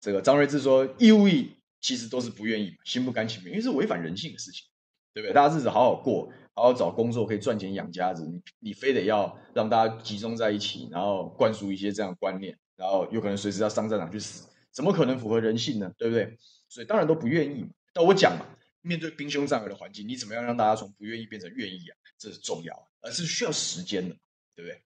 [0.00, 4.66] 这个张瑞智说义务役其实都是不愿意，心不甘情不愿，因为是违反人性的事情，
[5.14, 5.32] 对不对？
[5.32, 15.92] 大家日子好好过，好好找工作可以赚钱养家子，你你非得要让大家集中在一起，然后灌输一些这样的观念，然后有可能随时要上战场去死，怎么可能符合人性呢？
[15.96, 16.36] 对不对？
[16.68, 17.66] 所以当然都不愿意。
[17.92, 18.46] 但我讲嘛，
[18.82, 21.96] 面对兵凶战危的环境，你怎么样让大家从不愿意变成愿意啊？
[22.18, 24.16] 这是重要，而是需要时间的，
[24.54, 24.82] 对不对？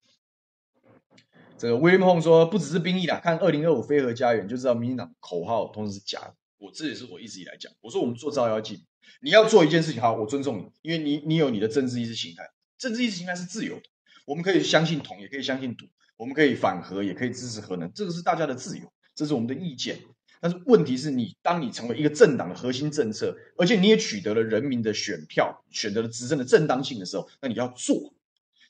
[1.57, 6.35] 这个 William Hong 说，不只是兵役啦，看二零二五非核家园就知道民进党口号通常是假的。
[6.59, 8.83] 我这也是我一直以来讲，我说我们做照妖镜，
[9.21, 12.43] 你要做一件事情，好，我尊重你，因为你你有你的政治意识形态，
[12.77, 13.83] 政治意识形态是自由的，
[14.25, 19.99] 我们可以相信统，也可以相信独，我们可以反核，也可以支持核能，这个是大家的自由，这是我们的意见。
[20.47, 28.13] 但是问题是你，当你成为一个政党的核心政策，而且你也取得了人民的选票，选择了执政的正当性的时候，那你要做，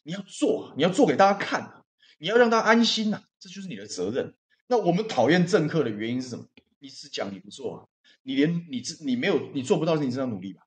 [0.01, 1.83] 你要做，你要做给大家看，
[2.17, 4.33] 你要让大家安心呐，这就是你的责任。
[4.65, 6.45] 那我们讨厌政客的原因是什么？
[6.79, 7.85] 你只讲你不做啊，
[8.23, 10.63] 你连你自你没有你做不到的事情，你这样努力吧？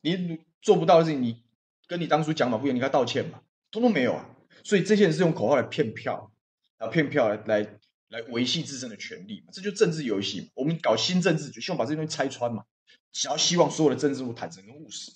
[0.00, 1.42] 你做不到的事情，你
[1.86, 3.42] 跟你当初讲法不一样，你该道歉吧？
[3.70, 4.30] 通通没有啊！
[4.62, 6.32] 所以这些人是用口号来骗票，
[6.78, 7.78] 啊，骗票来来
[8.14, 10.52] 来维系自身的权利嘛，这就政治游戏。
[10.54, 12.64] 我们搞新政治，就希望把这些东西拆穿嘛，
[13.12, 15.10] 想要希望所有的政治物坦诚跟务实，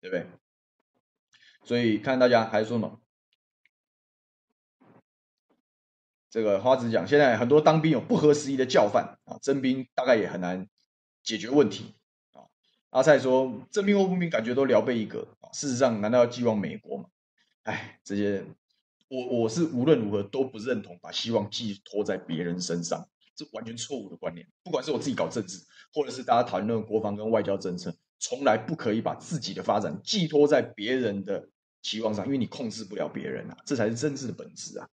[0.00, 0.26] 对不对？
[1.64, 3.00] 所以看大家还说什么？
[6.30, 10.68] 这个花子讲，现在很多当兵有不合时宜的教范啊，征兵大概也很难
[11.24, 11.94] 解决问题
[12.32, 12.46] 啊。
[12.90, 17.08] 阿塞说，征兵或募兵感觉都聊备一格啊，事实上难道要寄望美国吗？
[17.64, 18.44] 哎，这些
[19.08, 24.46] 我我是无论如何都不认同把希望寄托在别人身上，这完全错误的观念。
[24.64, 25.58] 不管是我自己搞政治，
[25.92, 31.48] 或者是大家讨论国防跟外交政策，从来不可以把自己的发展寄托在别人的
[31.82, 34.88] 期望上，因为你控制不了别人啊，这才是政治的本质啊。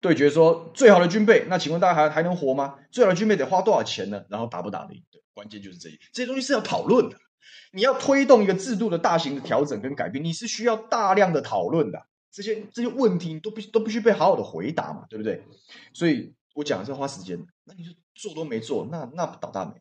[0.00, 2.78] 对决说最好的军备，那请问大家还还能活吗？
[2.90, 4.24] 最好的军备得花多少钱呢？
[4.30, 5.04] 然后打不打得赢？
[5.34, 7.16] 关键就是这些，这些东西是要讨论的。
[7.72, 12.06] 你要推动一个制度的大型的调整跟改变，你是需要大量的讨论的。
[12.30, 15.42] 这些这些问题你都必须都必须被好好的回答嘛，对不对？
[15.92, 17.46] 所以我讲的是花时间的。
[17.64, 19.80] 那你就做都没做，那那倒大霉，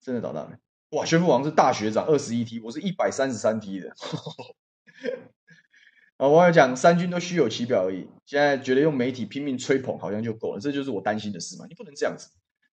[0.00, 0.56] 真的倒大霉。
[0.90, 3.94] 哇，宣父王是大学长，二十一梯，我是一百三十三梯的。
[6.16, 11.66] 啊，网友讲三军都虚有其表而已，现在觉得用媒体拼命吹捧好像就够了，这就是我担心的事嘛。
[11.68, 12.28] 你不能这样子，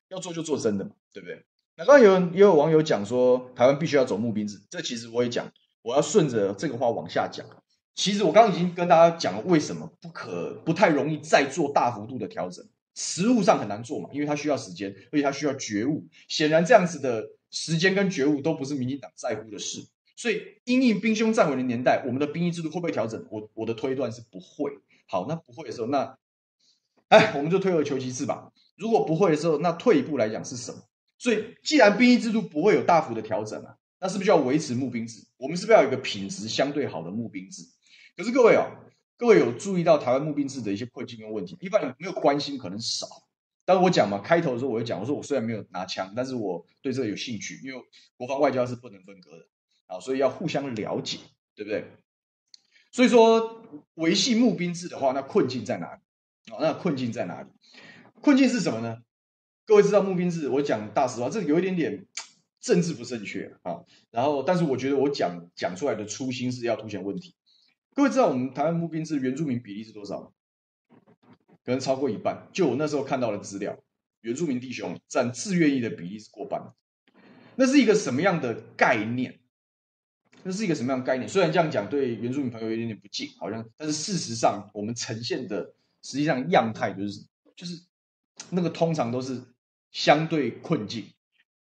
[0.10, 1.46] 要做就做真的嘛，对不对？
[1.80, 5.52] 那刚刚有也有网友讲说，台湾必须要走募兵制，这其实我也讲，
[5.84, 7.46] 我要顺着这个话往下讲。
[7.94, 16.08] 其实我刚刚已经跟大家讲了，为什么不可不太容易再做大幅度的调整，实务上很难做嘛，因为它需要时间，而且它需要觉悟。
[16.28, 19.86] 显然这样子的时间跟觉悟都不是民进党在乎的事。
[20.16, 23.24] 所以，因应兵凶战危的年代，我们的兵役制度会不会调整？
[23.30, 24.72] 我我的推断是不会。
[25.08, 26.18] 好，那不会的时候，那，
[27.10, 28.52] 哎，我们就退而求其次吧。
[28.76, 30.80] 如果不会的时候，那退一步来讲是什么？
[31.18, 35.26] 所以，既然兵役制度不会有大幅的调整啊，那是不是就要维持募兵制？
[35.38, 37.64] 我们是不是要有一个品质相对好的募兵制？
[38.16, 38.70] 可是各位哦，
[39.18, 41.58] 各位有注意到台湾募兵制的一些困境跟问题？
[41.60, 43.08] 一般人没有关心，可能少。
[43.66, 47.82] 但是我讲嘛，开头的时候我就讲，我说我虽然没有拿枪，但是我对这个有兴趣，因为
[48.16, 49.48] 国防外交是不能分割的。
[49.88, 51.18] 啊，所以要互相了解，
[51.56, 51.86] 对不对？
[52.92, 53.64] 所以说
[53.96, 56.54] 维系募兵制的话，那困境在哪里？
[56.54, 57.50] 啊，那困境在哪里？
[58.22, 58.98] 困境是什么呢？
[59.68, 62.06] 各位知道募兵制，我讲大实话，这有一点点
[62.62, 63.84] 政治不正确啊。
[64.12, 67.36] 然后，但是我觉得我讲讲出来的初心是要凸显问题。
[67.94, 70.32] 各位知道我们台湾募兵制原住民比例是多少？
[71.66, 72.48] 可能超过一半。
[72.54, 73.78] 就我那时候看到的资料，
[74.22, 76.74] 原住民弟兄占自愿役的比例是过半。
[77.58, 79.38] 那是一个什么样的概念？
[80.44, 81.28] 那是一个什么样的概念？
[81.28, 87.84] 虽然这样讲对原住民朋友有点点不敬，好像，但是事实上我们呈现的实际上样态就是，就是
[88.52, 89.44] 那个通常都是
[89.92, 91.14] 相对困境，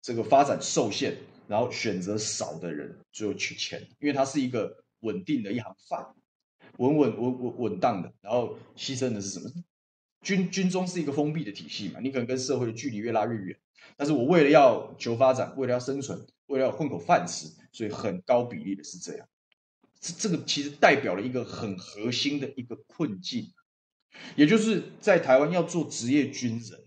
[0.03, 1.17] 这个发展受限，
[1.49, 6.15] 然后选择少的人最后取钱，因为它是一个稳定的一行饭，
[6.79, 9.51] 稳稳稳稳稳当的，然后牺牲的是什么？
[10.23, 13.59] 军军中是一个封闭的体系嘛，你可能跟社会的距离越拉越远，
[13.97, 17.49] 但是我为了要求发展，为了要生存，为了要混口饭吃。
[17.75, 19.29] 所以很高比例的是这样，
[19.99, 23.53] 这这个其实代表了一个很核心的一个困境，
[24.37, 26.84] 也就是在台湾要做职业军人，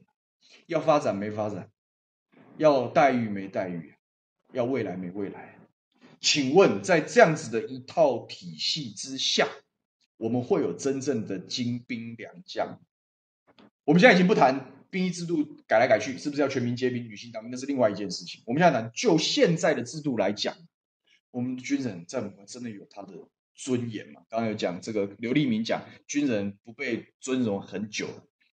[0.67, 1.71] 要发展没发展，
[2.57, 3.95] 要待遇没待遇，
[4.53, 5.57] 要未来没未来。
[6.19, 9.47] 请问在这样子的一套体系之下，
[10.17, 12.79] 我们会有真正的精兵良将？
[13.85, 17.51] 我们现在已经不谈兵役制度改来改去，是不是要全民皆兵、女性当兵？
[17.51, 18.43] 那是另外一件事情。
[18.45, 20.55] 我们现在谈就现在的制度来讲。
[21.31, 23.13] 我们的军人在我们真的有他的
[23.53, 24.21] 尊严吗？
[24.29, 28.07] 刚刚有讲这个刘立明讲军人不被尊荣很久，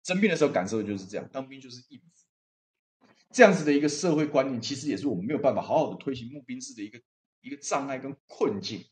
[0.05, 7.01] 征兵的时候感受就是这样，当兵就是应付，这样子的一个社会观念，其实也是我们没有办法好好的推行募兵制的一个
[7.41, 8.85] 一个障碍跟困境。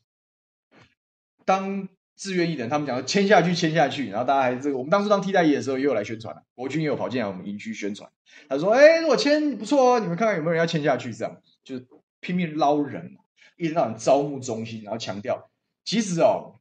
[1.45, 8.09] 当志愿役的人，他们讲要签下去，签下去，然后大家还这个，我们当初当替代役的时候，也有来宣传，国军也有跑进来我们营区宣传。
[8.49, 11.87] 他说：“哎，如果签不错哦，你们看看有没有人要签下去？”这样就是
[12.19, 13.17] 拼命捞人，
[13.57, 15.49] 一直让人招募中心，然后强调，
[15.83, 16.59] 其实哦，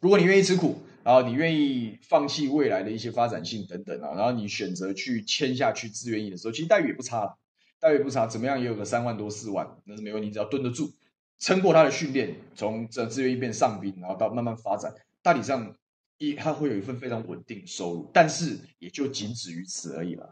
[0.00, 7.36] 如果你愿意吃苦，然后你愿意放弃未来的一些发展性等等啊，然后你选择去签下去志愿役的时候，其实待遇也不差，
[7.80, 10.92] 待遇不差，怎么样也有个三万多四万，那是没问题，只要蹲得住。
[11.38, 15.74] 撑过他的训练，从这志愿役变上兵，然后到慢慢发展，大体上
[16.18, 20.28] 一他会有一份非常稳定的收入，但是也就仅止于此而已了。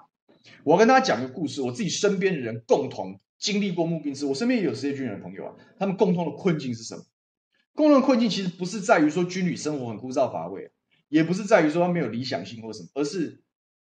[0.63, 7.03] 我跟大家讲个故事，我自己身边的人共同经历过募兵制，我身边也有职业军人的朋友啊，他们共同的困境是什么？
[7.81, 10.71] 共同的困境其实不是在于说军旅生活很枯燥乏味，
[11.09, 13.41] 也不是在于说他没有理想性或什么，而是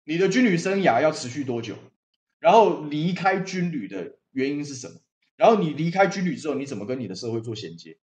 [0.03, 1.73] 你的军旅生涯要持续多久，
[2.39, 4.97] 然后离开军旅的原因是什么？
[5.37, 7.97] 然后你离开军旅之后，你怎么跟你的社会做衔接？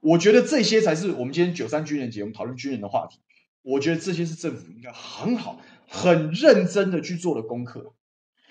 [0.00, 3.20] 我觉得这些才是我们今天九三军人节我们讨论军人的话题。
[3.62, 7.94] 我觉得这些是政府应该很好、很认真的去做的功课。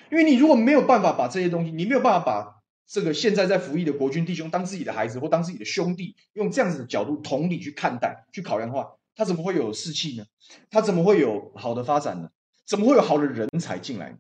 [0.10, 2.57] 因为你如果没有办法把这些东西，你没有办法把
[2.88, 10.26] 这个现在在服役的国军弟兄当自己的孩子或当自己的兄弟，用这样子的角度同理去看待、去考量的话，他怎么会有士气呢？
[10.70, 12.30] 他怎么会有好的发展呢？
[12.66, 14.18] 怎么会有好的人才进来？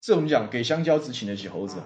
[0.00, 1.76] 这我们讲给香蕉只请得起猴子。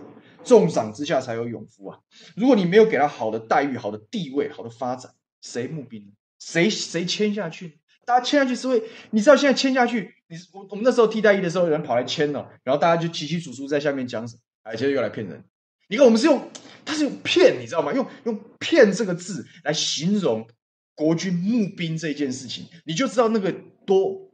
[0.45, 1.99] 重赏之下才有勇夫啊！
[2.37, 5.11] 如果你没有给他好的待遇、好的地位、好的发展，
[5.41, 6.13] 谁募兵呢？
[6.39, 7.79] 谁谁签下去？
[8.05, 14.41] 大家签下去是会，你知道现在签下去，你我我们那时候替代役的时候，有人跑来签了，然后大家就窸窸窣窣在下面讲什么？
[14.65, 15.43] 哎，其实又来骗人。
[15.89, 16.51] 你看我们是用，
[16.85, 17.93] 他是用骗，你知道吗？
[17.93, 20.47] 用用骗这个字来形容
[20.95, 23.55] 国军募兵这件事情，你就知道那个
[23.87, 24.31] 多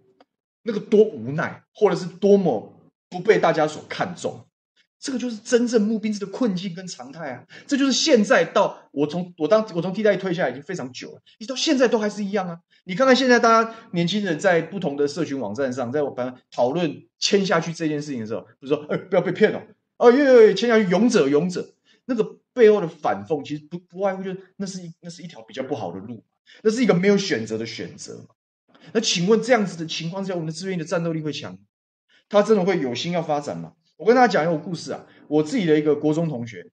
[0.63, 2.73] 那个多无奈，或者是多么
[3.09, 4.47] 不被大家所看重。
[5.03, 7.43] 这个就是真正募兵制的困境跟常态啊！
[7.67, 12.61] 这就是现在到我从我当我从替代退下来已经非常久了，一直到现在都还是一样啊！
[12.85, 19.59] 你看看现在大家年轻人在不同的社群网站上，在我们讨论签下去这件事情的时候，就说：“哎，不要被骗了！
[19.59, 19.63] 哦，
[20.09, 21.75] 耶耶，签下去，勇者勇者。”
[22.07, 26.25] 那个背后的反讽，其实不不外乎就是那是一那是一条比较不好的路，
[26.63, 28.27] 那是一个没有选择的选择。
[28.93, 31.59] 那请问这样子的情况下，我们的志愿的战斗力会强？
[32.29, 33.75] 他真的会有心要发展吗？
[33.97, 36.71] 我跟大家讲一个故事啊，我自己的一个国中同学，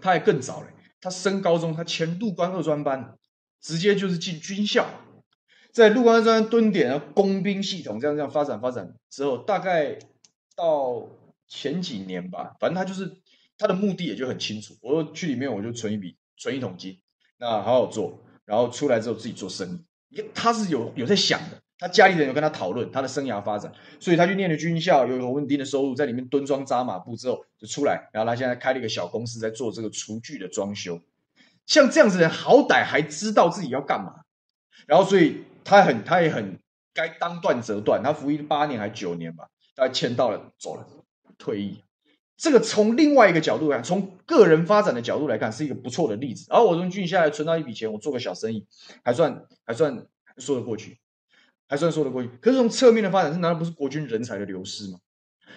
[0.00, 0.68] 他还更早嘞，
[1.00, 3.16] 他升高中，他前陆官二专班，
[3.60, 4.86] 直接就是进军校，
[5.72, 9.98] 在陆官二专蹲点啊，工兵系统这样这样发展发展之后，大概
[10.54, 11.08] 到
[11.48, 13.10] 前几年吧，反正他就是
[13.58, 16.98] 他的目的也就很清楚，我说去里面我就存一笔存一桶金，
[17.38, 21.60] 那好好做，然后出来之后自己做生意，他是有有在想的。
[21.76, 31.00] 他家里人有跟他讨论他的生涯发展，所以他去念了军校，有有稳定的收入，在里面蹲装扎马步之后就出来，然后他现在开了一个小公司，在做这个厨具的装修。
[31.66, 34.20] 像这样子的人，好歹还知道自己要干嘛，
[34.86, 36.60] 然后所以他很他也很
[36.94, 40.86] 该当断则断，他服役八年还九年吧，大概签到了走了，
[41.38, 41.82] 退役。
[42.36, 46.46] 这个从另外一个角度来看，从个人发展的角度来看，是一个不错的例子。
[46.50, 48.66] 而我从军下来存到一笔钱，我做个小生意，
[49.02, 50.06] 还算还算
[50.38, 50.98] 说得过去。
[51.66, 54.98] 还算说得过去，可是从侧面的发展，是难道不是国军人才的流失吗？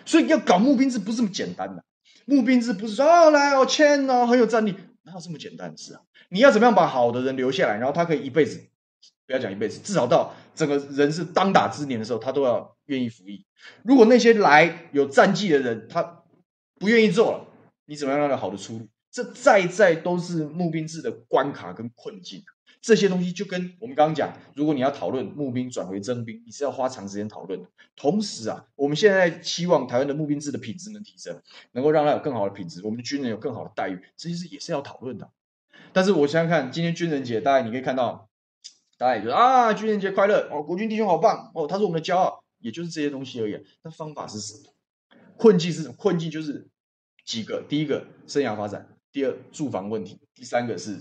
[0.05, 1.83] 所以要搞募兵制不是这么简单的，
[2.25, 4.73] 募兵制不是说哦来哦签哦很有战力，
[5.03, 6.01] 哪有这么简单的事啊？
[6.29, 8.67] 你要怎么样把好的人留下来，然后他可以一辈子，
[9.27, 13.45] 不要讲一辈子，至少到整个人是当打之年的时候，他都要愿意服役。
[13.83, 16.23] 如果那些来有战绩的人，他
[16.79, 17.45] 不愿意做了，
[17.85, 18.87] 你怎么样让他好的出路？
[19.11, 22.41] 这在在都是募兵制的关卡跟困境。
[22.79, 27.67] 这些东西就跟我们刚刚讲，如果你要讨论募兵转回征兵，你是要花长时间讨论的。
[27.95, 35.29] 同时啊，我们现在希望台湾的募兵制的品质能提升，能够让他有更好的品质，我们的军人有更好的待遇，这些是也是要讨论的。
[35.91, 38.26] 但是我想想看，今天军人节，大家你可以看到，
[38.97, 43.63] 大家也觉得啊，军人节快乐哦，国军弟兄好棒哦，他是我们的骄傲，也就是这些东西而已。
[43.83, 44.73] 那方法是什么？
[45.37, 45.93] 困境是什么？
[45.95, 46.67] 困境就是
[47.23, 48.81] 几个：第一个，生涯发展；
[49.11, 50.99] 第二，住房问题；第三个是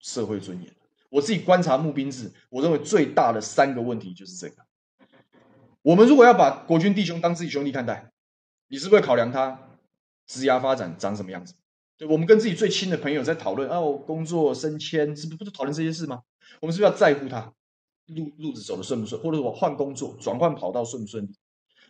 [0.00, 0.70] 社会尊严。
[1.08, 4.62] 我自己观察募兵制，我认为最大的三个问题就是这个。
[5.82, 8.12] 我们如果要把国军弟兄当自己兄弟看待，
[8.68, 9.58] 你是不是会考量他
[10.26, 11.54] 职涯发展长什么样子？
[11.96, 16.22] 对，我们跟自己最亲的朋友在讨论哦，工作升迁，是不是不是讨论这些事吗？
[16.60, 17.54] 我们是不是要在乎他
[18.06, 21.38] 路路子走的顺不顺，或者我换工作转换跑道顺不顺利？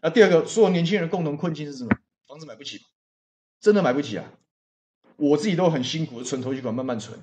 [0.02, 1.90] 那第二个，所有年轻人共同困境是什么？
[2.26, 2.80] 房子买不起，
[3.60, 4.32] 真的买不起啊！
[5.16, 7.18] 我自己都很辛苦的存头期款，慢慢存。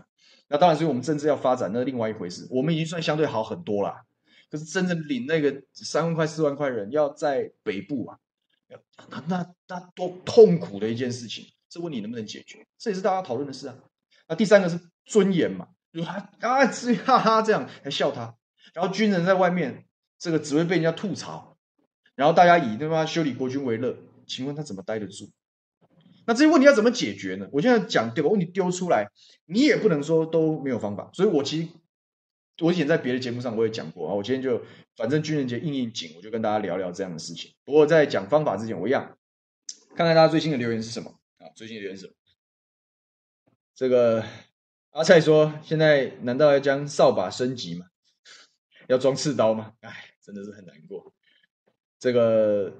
[0.50, 2.48] 那当然，所以我们政治要发展，那是另外一回事。
[2.50, 3.94] 我们已经算相对好很多了，
[4.50, 8.20] 可是真正领那个三万块、四万块人，要在北部啊，
[9.10, 11.46] 那那那多痛苦的一件事情。
[11.70, 12.66] 这问题能不能解决？
[12.78, 13.76] 这也是大家讨论的事啊。
[14.28, 16.68] 那第三个是尊严嘛，就他啊啊
[17.06, 18.36] 哈哈这样还笑他，
[18.74, 19.86] 然后军人在外面
[20.20, 21.58] 这个只会被人家吐槽，
[22.16, 25.30] 然后大家以他妈修理国军为乐，请问他怎么待得住？
[26.26, 27.48] 那这些问题要怎么解决呢？
[27.54, 28.30] 我现在讲对吧？
[28.30, 29.08] 问题丢出来，
[29.46, 31.10] 你也不能说都没有方法。
[31.14, 31.70] 所以我其实
[32.60, 34.14] 我以前在别的节目上我也讲过啊。
[34.14, 34.62] 我今天就
[34.98, 37.54] 反正军人节应应景，我就跟大家聊聊这样的事情。
[37.64, 39.18] 不过在讲方法之前，我一样
[39.96, 41.48] 看看大家最新的留言是什么啊？
[41.56, 42.14] 最新的留言是什么？
[43.74, 44.26] 这个
[44.98, 47.86] 阿蔡说：“现在难道要将扫把升级吗？
[48.88, 49.74] 要装刺刀吗？
[49.82, 49.92] 哎，
[50.24, 51.14] 真的是很难过。”
[52.00, 52.74] 这个。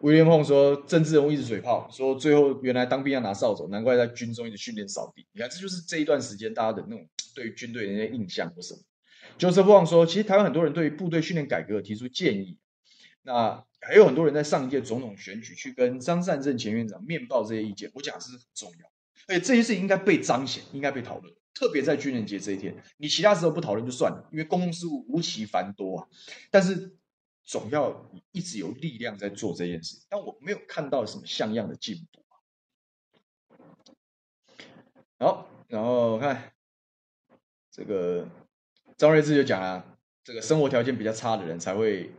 [0.00, 5.24] 威廉凤说：“政治人物一直嘴炮，说最后原来当兵要拿扫帚，难怪在军中一直训练扫地。
[5.32, 7.06] 你看，这就是这一段时间大家的那种
[7.36, 8.80] 对军队的那些印象或什么。”
[9.38, 12.58] 就是不忘说，其实台湾很多人对于部队训练改革提出建议，
[13.22, 17.88] 那还有很多人在上一届总统选举去跟张善政前院长面报这些意见。
[17.94, 18.91] 我讲的是很重要，
[19.28, 22.74] 而且这些事情应该被彰显，应该被讨论，特别在军人节这一天。
[22.96, 26.08] 你其他时候不讨论就算了，因为公共事务无其繁多啊。
[26.50, 26.96] 但是。
[27.44, 32.24] 总要一直有力量在做这件事，但我没有看到什么像样的进步。
[35.18, 36.52] 好，然后看
[37.68, 38.28] 这个
[38.96, 42.12] 张睿智就讲了，这个生活条件比较差的人才会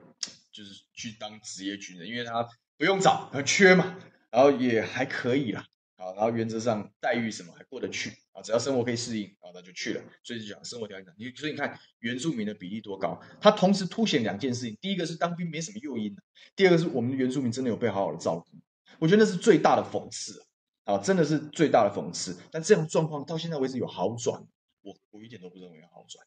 [0.51, 2.45] 就是去当职业军人，因为他
[2.77, 3.97] 不用找，他缺嘛，
[4.29, 5.65] 然后也还可以啦。
[6.03, 10.03] 啊，然后原则上待遇什么还过得去啊，只要生活可以适应，啊，那就去了。
[10.21, 16.13] 所以就讲生活条件，你所以你看原住民的比例多高，它同时凸显两件事情：第一个是当兵没什么诱因，
[16.57, 18.57] 第二个是我们的原住民真的有被好好的照顾。
[18.99, 20.43] 我觉得那是最大的讽刺
[20.83, 22.37] 啊，啊真的是最大的讽刺。
[22.51, 24.45] 但这样状况到现在为止有好转，
[24.81, 26.25] 我我一点都不认为有好转，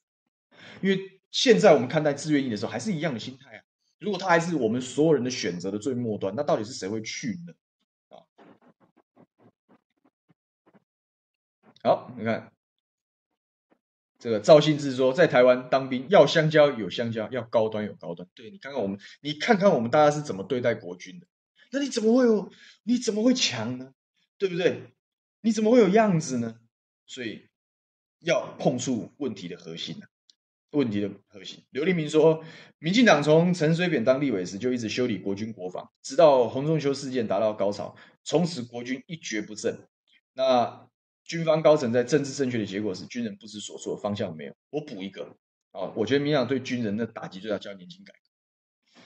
[0.80, 3.62] 因为现在我们看待志愿役的时候还是一样的心态啊。
[3.98, 7.52] 如果他还是我们所有人的选择的最末端，那到底是谁会去呢？
[11.86, 12.50] 好，你看
[14.18, 18.28] 这个赵信志说，在台湾当兵要香蕉有香蕉，要高端有高端。
[18.34, 21.28] 对，你看看我们，你看看我们大家是怎么对待国军的？
[21.70, 22.50] 那你怎么会有？
[22.82, 23.92] 你怎么会强呢？
[24.36, 24.94] 对不对？
[25.42, 26.56] 你怎么会有样子呢？
[27.06, 27.46] 所以
[28.18, 30.10] 要碰触问题的核心啊，
[30.72, 31.62] 问题的核心。
[31.70, 32.42] 刘立明说，
[32.80, 39.86] 民进党从陈水扁当立委时就一直修理国军国防，直到洪仲丘事件达到高潮，从此国军一蹶不振。
[40.32, 40.88] 那。
[41.26, 44.54] 军方高层在政治正确的结果是军人不知所措，方向没有。
[44.70, 45.36] 我补一个
[45.72, 49.00] 啊，我觉得民进党对军人的打击最大，叫年金改革。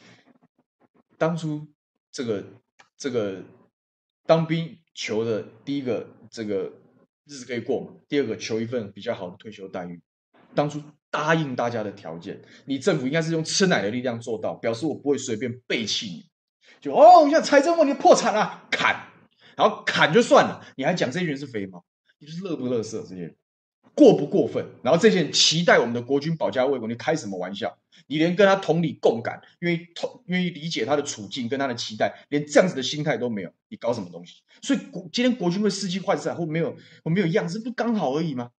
[1.16, 1.66] 当初
[2.12, 2.44] 这个
[2.96, 3.42] 这个
[4.26, 6.72] 当兵求的第一个这个
[7.24, 10.00] 日子可以过嘛，第二个求一份比较好的退休待遇。
[10.54, 16.30] 当初答应大家的条件，你政府应该是用吃奶的力量做到，表示我不会随便背弃你。
[16.80, 19.08] 就哦，你像财政问题破产了，砍，
[19.56, 21.84] 然后砍就算了，你还讲这群人是肥猫。
[22.20, 23.34] 你就是乐不乐色这些，
[23.94, 24.64] 过不过分？
[24.82, 27.78] 然后这些人期待我们的国军保家卫国，你开什么玩笑？
[28.06, 34.42] 你连跟他同理共感，愿意同愿意理解他的处境跟他的期待，连这样子的心态都没有，你搞什么东西？
[34.60, 38.50] 所以国今天国军会士气涣散或没有或没有样子，不刚好而已吗？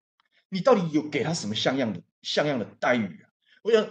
[0.49, 3.29] 你到底有给他什么像样的像样的待遇啊？
[3.63, 3.87] 我想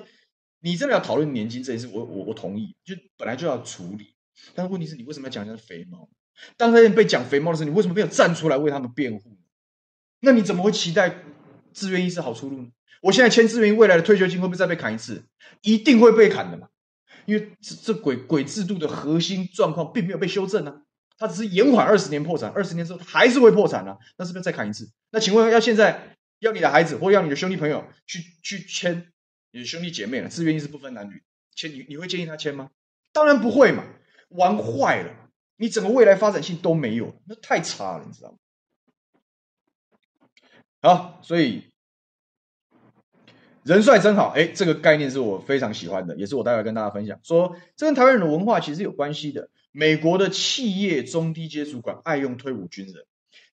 [0.60, 4.14] 你真的要讨论年金这件事，我我我同意，就本来就要处理，
[4.54, 6.08] 但是问题是你为什么要讲人家肥猫？
[6.56, 9.36] 当那些人被讲肥猫的时候，你为什么没有站出来为他们辩护？
[10.20, 11.22] 那你怎么会期待
[11.72, 12.68] 志愿意是好出路呢？
[13.02, 15.24] 我现在签志愿意，未来的退休金会不会再被砍一次？
[15.62, 16.68] 一定会被砍的嘛，
[17.24, 20.82] 因为这这鬼鬼制度的核心状况并没有被修正啊，
[21.16, 24.90] 它只是延缓二十年破产，二十年之后还是会破产啊，那是不是再砍一次？
[25.10, 29.06] 那请问要现在要你的孩子或要你的兄弟朋友去去签
[29.52, 31.22] 你的兄弟姐妹了，志愿意是不分男女，
[31.54, 32.70] 签你你会建议他签吗？
[33.12, 33.84] 当然不会嘛，
[34.28, 35.10] 玩坏了，
[35.56, 38.36] 你整个未来发展性都没有，那太差了，你知道吗？
[40.82, 41.64] 好，所以
[43.62, 47.20] 人帅真好，哎，这个概念是我非常喜欢的，也是我待会跟大家分享。
[47.22, 49.50] 说这跟台湾人的文化其实有关系的。
[49.72, 53.04] 美国的企业中低阶主管爱用退伍军人，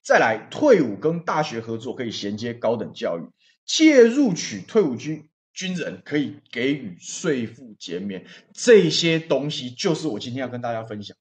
[0.02, 3.30] 再来退伍跟大学合作可以衔接高等教育，
[3.66, 11.16] 借入取退伍军军人可以给予税负减免，这些东西就是我今天要跟大家分享。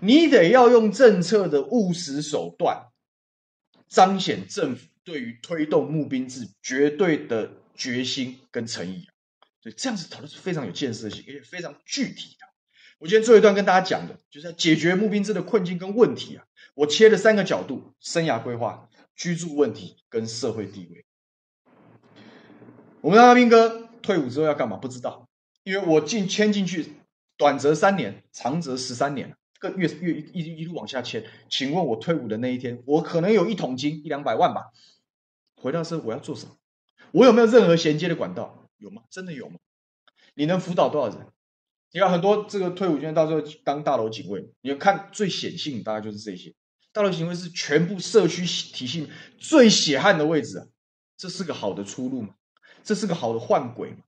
[0.00, 2.86] 你得要用政策的务实手段，
[3.86, 4.88] 彰显政府。
[5.08, 9.08] 对于推动募兵制绝对的决心跟诚意啊，
[9.62, 12.46] 所以这样子讨论是非常有建设性，而且非常具体的。
[12.98, 16.44] 我今天最后一段跟大家讲的，就是要解决募兵制的困境跟问题啊。
[16.74, 21.06] 我切了三个角度：生涯规划、居住问题跟社会地位。
[23.00, 24.76] 我们的阿兵哥退伍之后要干嘛？
[24.76, 25.26] 不知道，
[25.64, 26.92] 因为我进签进去，
[27.38, 29.34] 短则三年，长则十三年。
[29.58, 34.70] 个月月一一,一路往下签，请问我退伍的那一天，我可能有一桶金一两百万吧？
[35.60, 36.56] 回到社会我要做什么？
[37.12, 38.68] 我有没有任何衔接的管道？
[38.78, 39.02] 有吗？
[39.10, 39.58] 真的有吗？
[40.34, 41.26] 你能辅导多少人？
[41.90, 46.54] 你看很多这个退伍军人到时候当大楼警卫，你看最显性大概就是这些。
[46.92, 50.66] 大楼警卫是全部社区体系最血汗的位置啊，
[51.16, 52.34] 这是个好的出路吗？
[52.84, 53.98] 这是个好的换轨吗？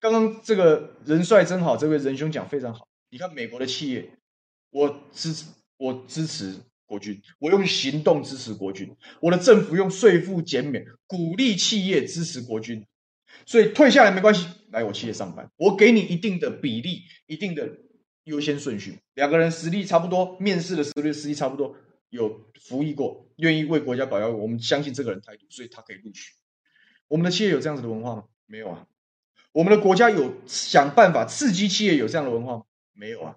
[0.00, 2.88] 刚刚这个人帅真好，这位仁兄讲非常好。
[3.10, 4.10] 你看美国的企业，
[4.70, 5.46] 我支持，
[5.76, 12.86] 我支持国军，我用行动支持国军，我的政府用税负减免鼓励企业支持国军，
[13.44, 17.68] 所以退下来没关系，来我企业上班，我给你一定的比例，一定的
[18.24, 21.76] 优先顺序，两个人实力差不多，面试的实力实力差不多。
[22.10, 26.32] 有服役过，愿意为国家保家，我们相信这个人态度，所以他可以录取。
[27.08, 28.24] 我们的企业有这样子的文化吗？
[28.46, 28.86] 没有啊。
[29.50, 32.62] 我们的国家有想办法刺激企业有这样的文化吗？
[32.92, 33.36] 没有啊。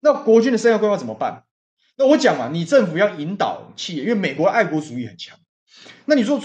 [0.00, 1.44] 那国军的生涯规划怎么办？
[1.96, 5.38] 那我讲嘛，你政府要引导企业，因为美国爱国主义很强。
[6.06, 6.40] 那你说，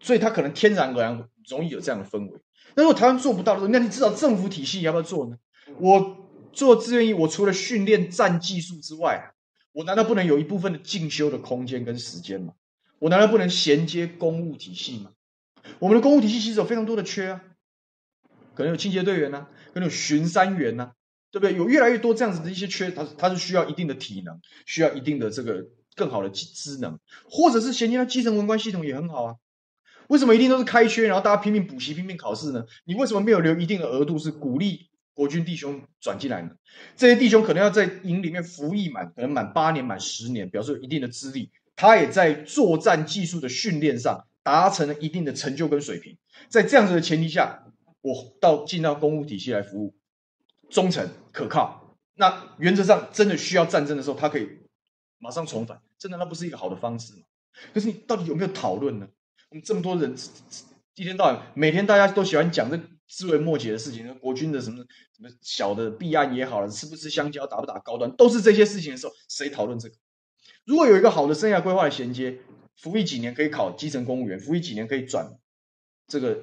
[0.00, 2.40] 所以他可能天然而然容易有这样的氛围。
[2.74, 5.36] 那如果台湾做不到的时候，那你至少政府体系要不要做呢？
[5.78, 9.36] 我做志愿役，我除了训练战技术之外啊。
[9.72, 12.54] 我难道不能有一部分的进修的空间跟时间吗？
[12.98, 15.12] 我难道不能衔接公务体系吗？
[15.78, 17.40] 我们的公务体系其实有非常多的缺啊，
[18.54, 20.92] 可能有清洁队员呐、啊，可能有巡山员呐、啊，
[21.30, 21.54] 对不对？
[21.56, 29.34] 有越来越多这样子的一些缺，它它是需要一定的体能，需要一定的这个更好的机能，或者是衔接到基层文官系统也很好啊。
[30.08, 32.64] 为什么一定都是开缺，然后大家拼命补习、拼命考试呢？
[32.84, 34.88] 你为什么没有留一定的额度是鼓励？
[35.12, 36.50] 国军弟兄转进来呢，
[36.96, 41.50] 这些弟兄可能要在营里面服役满，可能满八年、满十年，表示有一定的资历。
[41.76, 46.16] 他也在作战技术的训练上达成了一定的成就跟水平。
[46.48, 47.64] 在这样子的前提下，
[48.00, 49.94] 我到进到公务体系来服务，
[50.70, 51.96] 忠诚可靠。
[52.14, 54.48] 那原则上真的需要战争的时候，他可以
[55.18, 55.82] 马上重返。
[55.98, 57.20] 这难道不是一个好的方式吗？
[57.74, 59.08] 可是你到底有没有讨论呢？
[59.50, 60.14] 我们这么多人
[60.94, 62.80] 一天到晚，每天大家都喜欢讲这。
[63.12, 64.84] 枝微末节的事情，国军的什么
[65.16, 69.96] 什么小的弊案也好了，吃不吃香蕉，打不打高端，都是这些事情的时候，谁讨论这个？
[70.64, 72.38] 如果有一个好的生涯规划的衔接，
[72.76, 75.28] 服役几年可以考基层公务员，服役几年可以转
[76.06, 76.38] 这个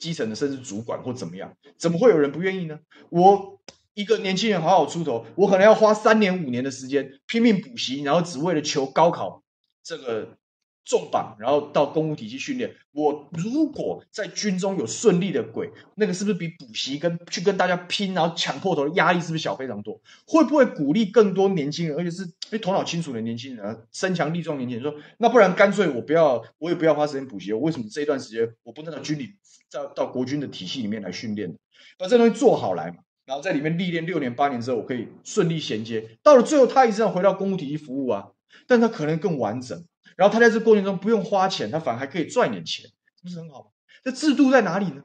[0.00, 2.80] 基层的甚至主管或怎么样，怎么会有人不愿意呢？
[3.10, 3.60] 我
[3.94, 9.44] 一个年轻人好好出头，我可能要花三年五年的时间拼命补习，然后只为了求高考
[9.84, 10.36] 这个。
[10.82, 12.74] 重榜，然后到公务体系训练。
[12.90, 20.00] 我如果在军中有顺利的轨，那个是不是比补习跟去跟大家拼，然后抢破头的压力是不是小非常多？
[20.26, 22.26] 会不会鼓励更多年轻人，而且是
[22.58, 27.52] 头脑清楚的年轻人，身强力壮年轻人说，那不然干脆我不要，我也不要花时间补习。
[27.52, 29.34] 我为什么这一段时间我不能到军里，
[29.70, 31.56] 到到国军的体系里面来训练？
[31.98, 36.18] 把这东西做好来嘛，然后在里面历练六年八年之后，我可以顺利衔接。
[36.22, 38.28] 到了最后，他也是要回到公务体系服务啊，
[38.66, 39.84] 但他可能更完整。
[40.16, 43.72] 然后他在这过程中不用花钱，他反而还可以赚点钱，这不是很好？
[44.02, 45.02] 这制度在哪里呢？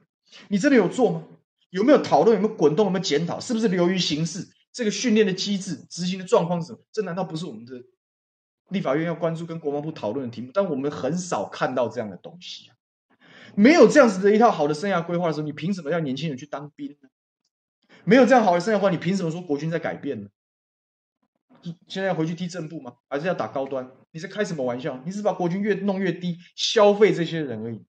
[0.48, 1.24] 你真的有做吗？
[1.70, 2.36] 有没有讨论？
[2.36, 2.86] 有没有滚动？
[2.86, 3.40] 有没有检讨？
[3.40, 4.46] 是不是流于形式？
[4.72, 6.78] 这个训练的机制、执行的状况是什么？
[6.92, 7.72] 这难道不是我们的
[8.68, 10.50] 立法院要关注跟国防部讨论的题目？
[10.52, 12.75] 但我们很少看到这样的东西啊！
[13.56, 17.08] 没有这样子的一套好的生涯规划的时候，你凭什么让年轻人去当兵呢？
[18.04, 20.28] 没有这样好的生涯规划，你凭什么说国军在改变呢？
[21.88, 22.94] 现在要回去踢正步吗？
[23.08, 23.90] 还是要打高端？
[24.12, 25.02] 你是开什么玩笑？
[25.04, 27.84] 你是把国军越弄越低，消费这些人而已。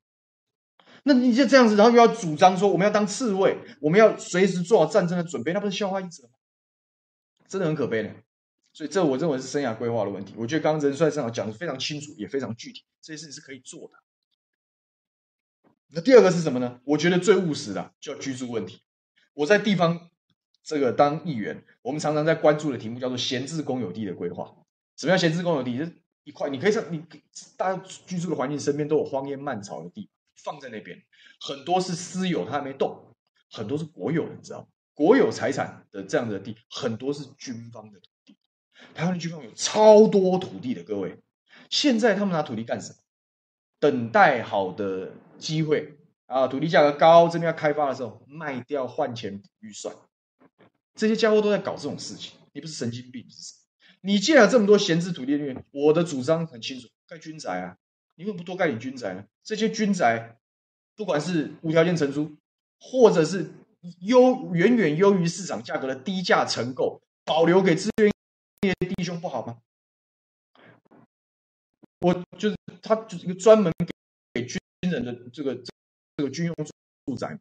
[1.03, 6.33] 那你就这样子，然后又要主张说我们要当刺猬，我们要随时做好战争的准备，那不是笑话一则吗？
[7.47, 8.13] 真的很可悲的。
[8.73, 10.33] 所以这我认为是生涯规划的问题。
[10.37, 13.93] 我觉得刚刚仁帅正好讲的非常清楚，也非常具体，这些事情是可以做的。
[15.89, 16.79] 那第二个是什么呢？
[16.83, 18.81] 我觉得最务实的叫居住问题。
[19.33, 20.09] 我在地方。
[20.63, 24.53] 这个当议员，我们常常在关注的题目叫做闲置公有地的规划。
[24.97, 25.77] 什么叫闲置公有地？
[25.77, 25.93] 就是
[26.25, 27.01] 一块，你可以上，你
[27.55, 31.01] 大家居住的环境身边都有荒烟蔓草的地，放在那边，
[31.39, 33.13] 很多是私有，它还没动；
[33.49, 34.67] 很多是国有的，你知道吗？
[34.93, 38.35] 国有财产的这样的地，很多是军方的土地。
[38.93, 41.17] 台湾的军方有超多土地的，各位，
[41.69, 42.95] 现在他们拿土地干什么？
[43.79, 49.95] 等待好的机会啊，土地价格高，这边要开发的时候卖掉换钱预算。
[50.95, 53.59] 这些家伙都在搞这种事情，你不是神经病是什么？
[54.01, 55.37] 你既然有这么多闲置土地，
[55.71, 57.77] 我的主张很清楚，盖军宅啊！
[58.15, 59.23] 你为什么不多盖点军宅呢？
[59.43, 60.37] 这些军宅，
[60.95, 62.35] 不管是无条件承租，
[62.79, 63.51] 或者是
[64.01, 68.11] 优远远优于市场价格的低价承购，保留给资源
[68.61, 69.59] 业弟兄不好吗？
[71.99, 73.87] 我就是他就是一个专门给
[74.89, 75.55] 人的这个
[76.15, 76.55] 这个军用
[77.05, 77.37] 住宅，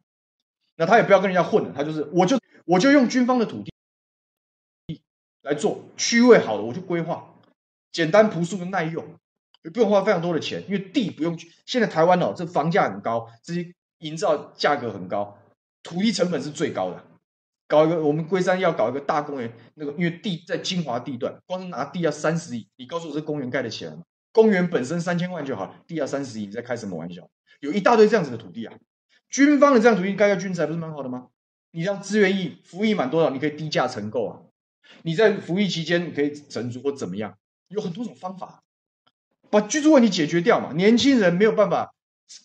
[0.75, 2.37] 那他也不要跟人家混了，他就是我就。
[2.69, 5.01] 我就用军方的土地
[5.43, 7.33] 来做区位好的，我就规划
[7.93, 9.01] 简单朴素的耐用，
[9.63, 11.39] 也不用花非常多的钱，因为地不用。
[11.65, 15.39] 现在台湾哦，这房价很高，这些营造价格很高，
[15.81, 17.01] 土地成本是最高的。
[17.69, 24.03] 搞一个，我们龟山要搞一个大公园，那个因为地在精华地段，光拿地要三十亿，你告诉我这公园盖得起来吗？
[24.33, 27.25] 公园本身三千万就好，地要三十亿，你在开什么玩笑？
[27.59, 28.77] 有一大堆这样子的土地啊，
[29.29, 31.27] 军方的这样土地盖个军宅不是蛮好的吗？
[31.71, 34.41] 你让资源役服役满多少，你可以低价承购啊。
[35.03, 37.37] 你在服役期间你可以承租或怎么样，
[37.67, 38.63] 有很多种方法，
[39.49, 40.73] 把居住问题解决掉嘛。
[40.73, 41.93] 年轻人没有办法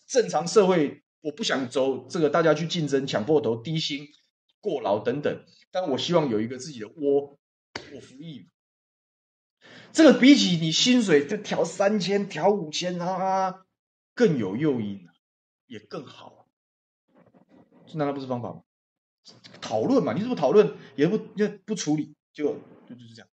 [0.06, 4.06] 正常社会，我不想走这个大家去竞争抢破头、低薪。
[4.60, 7.36] 过劳等等，但我希望有一个自己的窝，
[7.92, 8.46] 我服役。
[9.92, 13.61] 这个比起你薪水就调三千、调五千啊，
[14.14, 15.06] 更有诱因，
[15.66, 16.46] 也更好。
[17.86, 18.62] 这难道不是方法吗？
[19.60, 22.56] 讨论嘛，你是不是讨论也不也不处理，就
[22.88, 23.28] 就就是这样。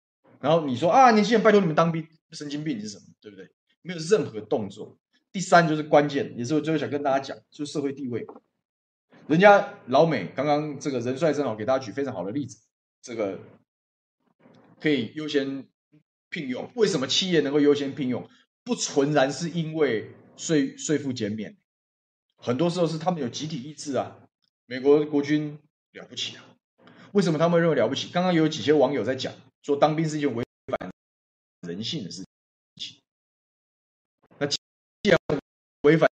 [0.40, 3.04] 然后你说啊，年轻人拜托你们当兵，神经病是什么？
[3.20, 3.50] 对不对？
[3.82, 4.96] 没有任何动作。
[5.32, 8.26] 第三就是关键，也是我最后想跟大家讲，就是社会地位。
[9.26, 12.58] 人家老美刚刚这个人帅正好给大家举非常好的例子，
[13.02, 13.40] 这个
[14.80, 15.66] 可以优先
[16.28, 16.70] 聘用。
[16.76, 18.28] 为什么企业能够优先聘用？
[18.62, 21.56] 不纯然是因为税税负减免，
[22.36, 24.16] 很多时候是他们有集体意志啊。
[24.66, 25.58] 美国国军
[25.92, 26.44] 了不起啊，
[27.12, 28.10] 为什么他们认为了不起？
[28.10, 29.32] 刚刚有几些网友在讲，
[29.62, 30.90] 说当兵是一件违反
[31.60, 32.24] 人性的事
[32.76, 32.96] 情。
[34.38, 34.58] 那既
[35.04, 35.18] 然
[35.82, 36.10] 违反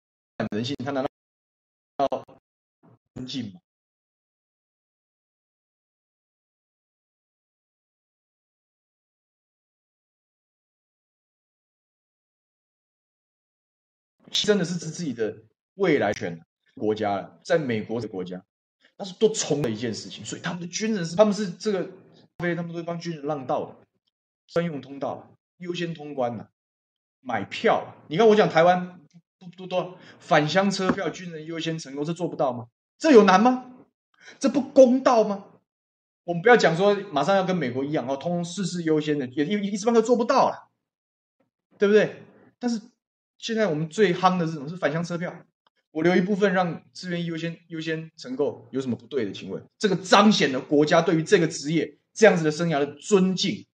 [0.51, 1.11] 人性，他难道
[1.99, 2.25] 要？
[3.15, 3.61] 尊敬吗，
[14.35, 15.37] 真的是自自己的
[15.75, 16.41] 未来权，
[16.75, 18.45] 国家了，在美国的国家，
[18.97, 21.91] 那是多冲的一件事情，所以他们的军人是，他们是这个，
[22.39, 23.77] 非他们都会帮军人让道的，
[24.49, 26.49] 专用通道，优先通关的，
[27.21, 29.01] 买票，你看我讲台湾
[29.39, 32.69] 不不多返乡车票，军人优先成功，这做不到吗？
[32.99, 33.73] 这有难吗？
[34.39, 35.47] 这不公道吗？
[36.25, 40.71] 我们不要讲说马上要跟美国一样哦，通通事事优先的，也一一时半刻做不到了，
[41.79, 42.23] 对不对？
[42.59, 42.81] 但是
[43.45, 44.67] 现在我们最夯的是什么？
[44.67, 45.45] 是返乡车票，
[45.91, 49.33] 我留一部分让志愿优先优先承购，有什么不对的？
[49.33, 53.67] 请问这个彰显了国家对于这个职业这样子的生涯的尊敬。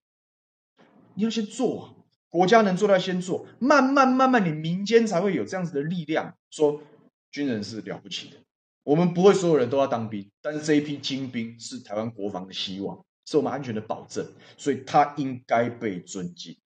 [1.15, 1.95] 你要先做啊，
[2.29, 6.83] 国家能做到先做，慢慢慢慢，你民间才会有这样子的力量，说
[7.31, 8.39] 军人是了不起的。
[8.83, 16.57] 我们不会所有人都要当兵，但是这一批精兵是台湾国防的希望，是我们安全的保证，所以他应该被尊敬。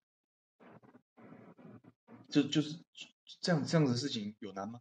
[2.27, 2.75] 就就是
[3.45, 4.79] 这样这样子的事情有难吗？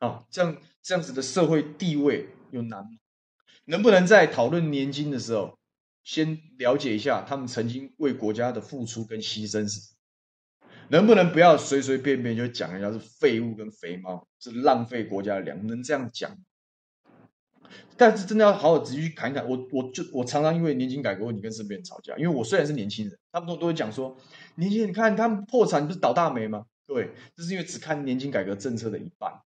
[0.00, 2.90] 啊，这样这样子的社会地位有难吗？
[3.66, 5.56] 能不能在讨论年金的时候，
[6.02, 9.94] 先了解一下他们曾经为国家的付出跟牺牲是？
[10.88, 15.64] 能不能不要随随便便就讲人家是废物跟肥猫，是浪费国家的粮？
[15.68, 16.36] 能这样讲？
[17.96, 19.48] 但是真的要好好仔细去谈一谈。
[19.48, 24.16] 我我就我常常因为年金改革问题跟身边人吵架，因为我虽然是年轻人，他们都都会讲说，
[24.56, 26.64] 年轻人你看他们破产不是倒大霉吗？
[26.88, 29.42] 对，这是因为只看年金改革政策的一半。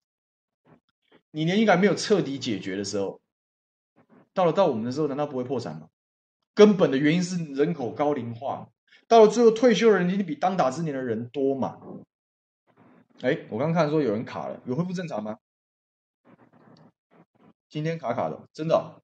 [1.32, 3.20] 你年金改没有彻底解决的时候，
[4.32, 5.88] 到了到我们的时候，难道不会破产吗？
[6.54, 8.68] 根本的原因是人口高龄化。
[9.08, 11.80] 到了最后，退休的人一定比当打之年的人多嘛？
[13.22, 15.38] 哎，我刚看说有人卡了，有恢复正常吗？
[17.68, 19.02] 今天卡卡的，真的、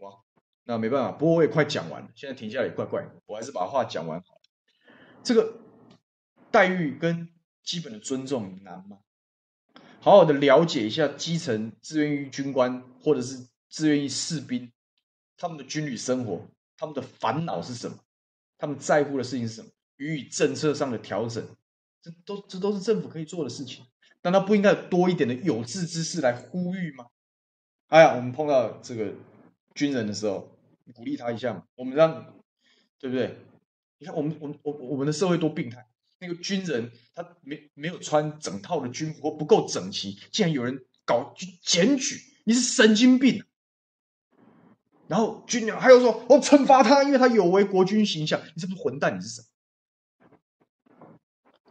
[0.00, 0.20] 哇！
[0.64, 4.40] 那没办法，不过我也快讲完了，现在停下来也怪怪的，我还是把话讲完好了。
[5.22, 5.60] 这个
[6.50, 7.28] 待遇跟
[7.62, 8.98] 基本的尊重难吗？
[10.00, 14.72] 好好的了解一下基层志愿役军官或者是志愿役士兵，
[15.36, 16.46] 他们的军旅生活，
[16.76, 17.98] 他们的烦恼是什么？
[18.56, 19.68] 他们在乎的事情是什么？
[19.96, 21.46] 予以政策上的调整，
[22.00, 23.84] 这都这都是政府可以做的事情。
[24.22, 27.06] 难道不应该多一点的有志之士来呼吁吗？
[27.88, 29.12] 哎呀，我们碰到这个
[29.74, 30.48] 军人的时候，
[30.94, 31.64] 鼓励他一下嘛。
[31.74, 32.34] 我们让，
[32.98, 33.36] 对不对？
[33.98, 35.86] 你看，我们我们我我们的社会多病态。
[36.20, 43.42] 那个军人他没没有穿整套的军服不够整齐，竟然有人搞去检举，你是神经病！
[45.08, 48.40] 然后军人还有说，我惩罚他，因为他有违国军形象。
[48.54, 49.16] 你是不是混蛋？
[49.16, 51.08] 你是什么？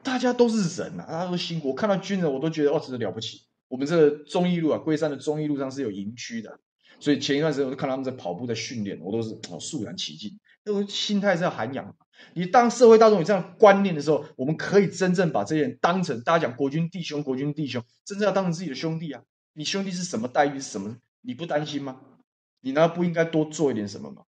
[0.02, 1.70] 大家都是人、啊，大家都辛苦。
[1.70, 3.44] 我看到军人，我都觉得哦，真的了不起。
[3.68, 6.60] 我们这个忠义路啊，龟山的忠义路上是有营区的，
[7.00, 10.40] 所以前一段时间我就看他们在跑步，在训练，我都是哦肃然起敬。
[10.66, 11.96] 那种心态是要涵养。
[12.34, 19.24] 你当社会大众有这样观念的时候，我们可以真正把这些人当成大家讲国军弟兄，国军弟兄，真正要当成自己的兄弟啊。
[19.54, 20.60] 你兄弟是什么待遇？
[20.60, 20.98] 是什么？
[21.22, 22.00] 你不担心吗？
[22.62, 24.24] 你难道不应该多做一点什么吗？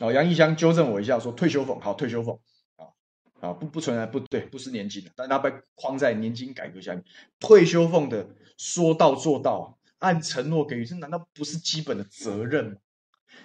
[0.00, 2.38] 哦，杨义祥纠正我一下，说退休俸好，退休俸
[2.76, 2.86] 啊，
[3.40, 7.02] 啊，不不存在不对，不是年金的，但他被框在年金改革下面。
[7.40, 12.76] 退休俸的说到做到，按承诺给予，这难道不是基本的责任吗？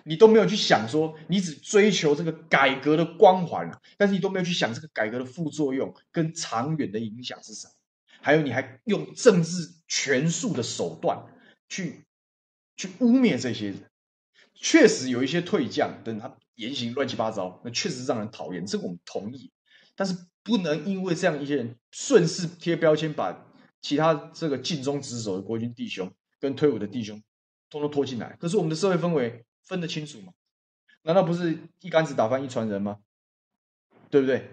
[0.04, 7.74] 你都没有去想说，你只追求这个改革的光环，但是你都没有去想这个改革的副作用跟长远的影响是什么？
[8.22, 11.26] 还有，你还用政治权术的手段
[11.68, 12.06] 去
[12.78, 13.84] 去污蔑这些人。
[14.54, 19.52] 确实有一些退将，等他言行乱七八糟，那确实让人讨厌，这个我们同意。
[19.96, 23.46] 但是不能因为这样一些人顺势贴标签，把
[23.82, 27.22] 其他这个尽忠职守的国军弟兄跟退伍的弟兄
[27.72, 28.38] 通通拖进来。
[28.40, 30.34] 可是我们的社会氛围分得清楚吗？
[31.04, 33.00] 难道不是一竿子打翻一船人吗？
[34.10, 34.50] 对不对？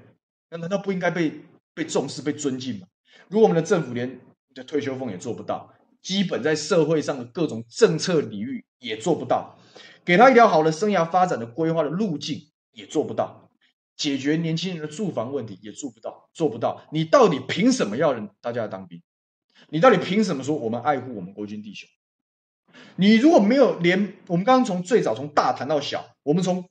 [0.51, 1.43] 那难道不应该被
[1.75, 2.87] 被重视、被尊敬吗？
[3.29, 4.21] 如果我们的政府连
[4.55, 9.59] 的退休俸也做不到，基本在社会上的各种政策领域也做不到。
[10.05, 13.51] 给他一条好的生涯发展的规划的路径也做不到，
[13.95, 16.87] 解决年轻人的住房问题也做不到，做不到。
[16.93, 19.03] 你到底凭什么要人大家当兵？
[19.69, 21.87] 你到底凭什么说我们爱护我们国军弟兄？
[22.97, 26.69] 你如果没有连我们刚刚从最早从大谈到小，我们从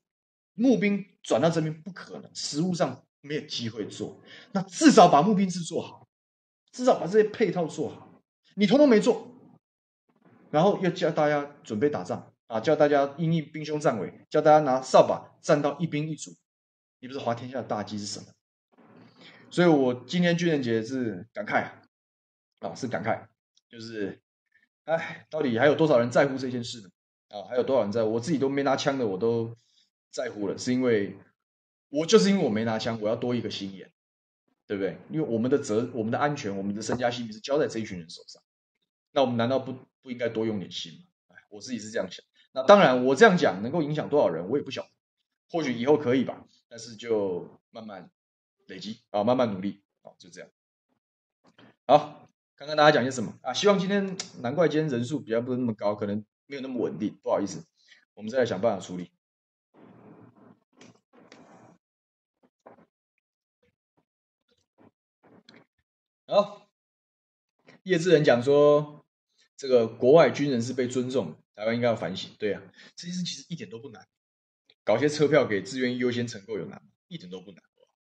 [0.54, 4.20] 募兵转到这边不可能，实务上没有机会做。
[4.52, 6.08] 那至少把募兵制做好，
[6.72, 8.22] 至少把这些配套做好。
[8.56, 9.32] 你统统没做，
[10.52, 12.32] 然后又叫大家准备打仗。
[12.48, 12.62] 啊！
[12.62, 16.32] 叫大家因应兵凶战危，叫大家拿扫把站到一兵一卒，
[17.02, 18.28] 你不是滑天下的大稽是什么？
[19.52, 21.70] 所以我今天军人节是感慨
[22.60, 23.22] 啊，是感慨，
[23.68, 24.22] 就是，
[24.88, 26.90] 哎，到底还有多少人在乎这件事呢？
[27.28, 28.14] 啊，还有多少人在乎？
[28.14, 29.54] 我自己都没拿枪的，我都
[30.12, 31.18] 在乎了，是因为
[31.90, 33.92] 我就是因为我没拿枪，我要多一个心眼，
[34.66, 34.98] 对不对？
[35.10, 38.42] 因为我们的责、我们的安全、我们的身家性命是交在这一群人手上，
[39.12, 41.36] 那我们难道不不应该多用点心吗？
[41.36, 42.24] 哎，我自己是这样想。
[42.54, 44.90] 那当然，我这样讲能够影响多少人，我也不晓得。
[45.50, 48.10] 或许以后可以吧，但是就慢慢
[48.68, 50.50] 累积啊，慢慢努力啊，就这样。
[51.86, 52.27] 好，
[52.58, 53.54] 看看大家讲些什么啊？
[53.54, 57.64] 希望今天， 难怪今天人数比较不是那么高，可能没有那么稳定，不好意思，
[58.16, 59.12] 我们再来想办法处理。
[66.26, 66.68] 好，
[67.84, 69.06] 叶志仁讲说，
[69.56, 71.38] 这个国外军人是被尊重的。
[71.54, 72.62] 台湾应该要反省，对啊，
[72.96, 74.08] 这件事其实一点都不难，
[74.84, 76.90] 搞些车票给志愿优先承购有难吗？
[77.08, 77.62] 一点都不难，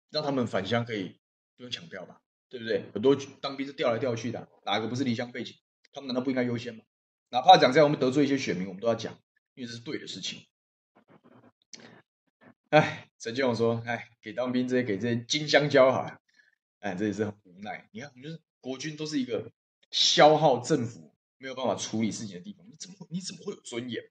[0.09, 1.19] 让他们返乡可以
[1.57, 2.89] 不用抢票吧，对不对？
[2.93, 5.55] 很多当兵是调来调去的，哪个不是离乡背井？
[5.93, 6.83] 他们难道不应该优先吗？
[7.29, 9.13] 哪怕讲在，我们得罪一些选民，我们都要讲，
[9.55, 10.45] 因为这是对的事情。
[12.69, 16.19] 哎，陈建勇说，哎，给当兵这些给这些金香蕉哈，
[16.79, 17.89] 哎，这也是很无奈。
[17.91, 19.51] 你看，你就是国军都是一个
[19.91, 21.13] 消耗政府。
[21.39, 23.05] 没有办法处理事情的地方，你怎么会？
[23.11, 24.03] 你怎么会有尊严？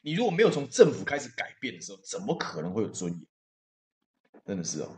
[0.00, 3.26] 你如果没有从政府开始改变的时候，怎么可能会有尊严？
[4.46, 4.96] 真的是哦。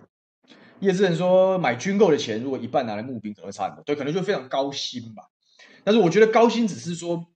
[0.81, 3.85] 叶志仁说，买军购的钱如果一半拿来募兵，可能会差很多。
[3.85, 5.25] 对，可能就非常高薪吧。
[5.85, 7.27] 但是我觉得高薪只是说，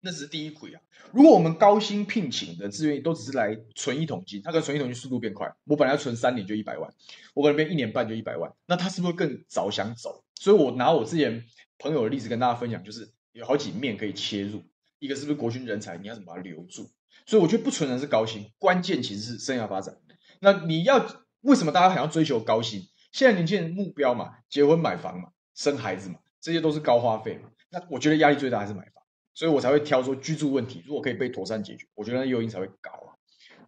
[0.00, 0.80] 那只是第一亏啊。
[1.12, 5.52] 如果我们高薪聘请的志愿都只是来存一桶金，他可能存一桶金速度变快。
[5.64, 6.92] 我本来要存三年就一百万，
[7.34, 10.24] 我可能变一年半就一百万，那他是不是更早想走？
[10.34, 11.44] 所以我拿我之前
[11.78, 13.10] 朋友的例子跟大家分享，就是。
[13.34, 14.62] 有好几面可以切入，
[15.00, 16.88] 一个是不是国军人才，你要怎么把它留住？
[17.26, 19.96] 所以我觉得不纯然是高薪，关键其实是生涯发展。
[20.38, 21.04] 那你要
[21.44, 22.88] 为什么大家还要追求高薪？
[23.12, 27.50] 现在年轻人目标嘛，结婚买房嘛，生孩子嘛，这些都是高花费嘛。
[27.70, 33.12] 那我觉得压力最大还是买房，所以我才会挑说居住问题，如果可以被妥善解决，我觉得那诱因才会高啊。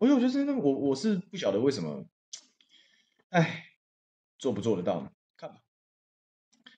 [0.00, 2.06] 我觉得真的，我我是不晓得为什么，
[3.28, 3.66] 哎，
[4.38, 5.10] 做不做得到呢？
[5.36, 5.56] 看吧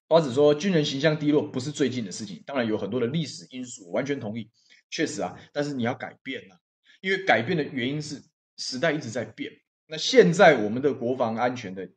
[0.08, 4.50] 花子说，军人形象低落不是最近的事情，当然有很多的历史因素，我完全同意，
[4.90, 6.58] 确实啊，但是你要改变啊，
[7.00, 8.22] 因为改变的原因是
[8.56, 9.52] 时代一直在变。
[9.88, 11.90] 那现在我们的国防安全的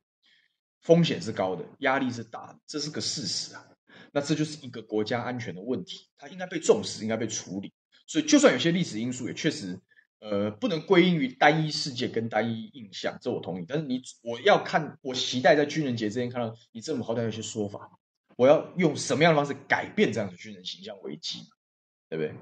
[0.79, 3.63] 风险是高的，压力是大的，这是个事实啊。
[4.11, 7.71] 那这就是一个国家安全的问题，它应该被重视，应该被处理。
[8.07, 9.79] 所以，就算有些历史因素，也确实。
[10.23, 13.65] 呃，不能归因于单一事件跟单一印象，这我同意。
[13.67, 17.89] 但是你，我要看，我期待在军人节这天看到你政府好歹有些说法，
[18.37, 21.39] 我要用什么样的方式改变这样的军人形象危机，
[22.07, 22.35] 对不对？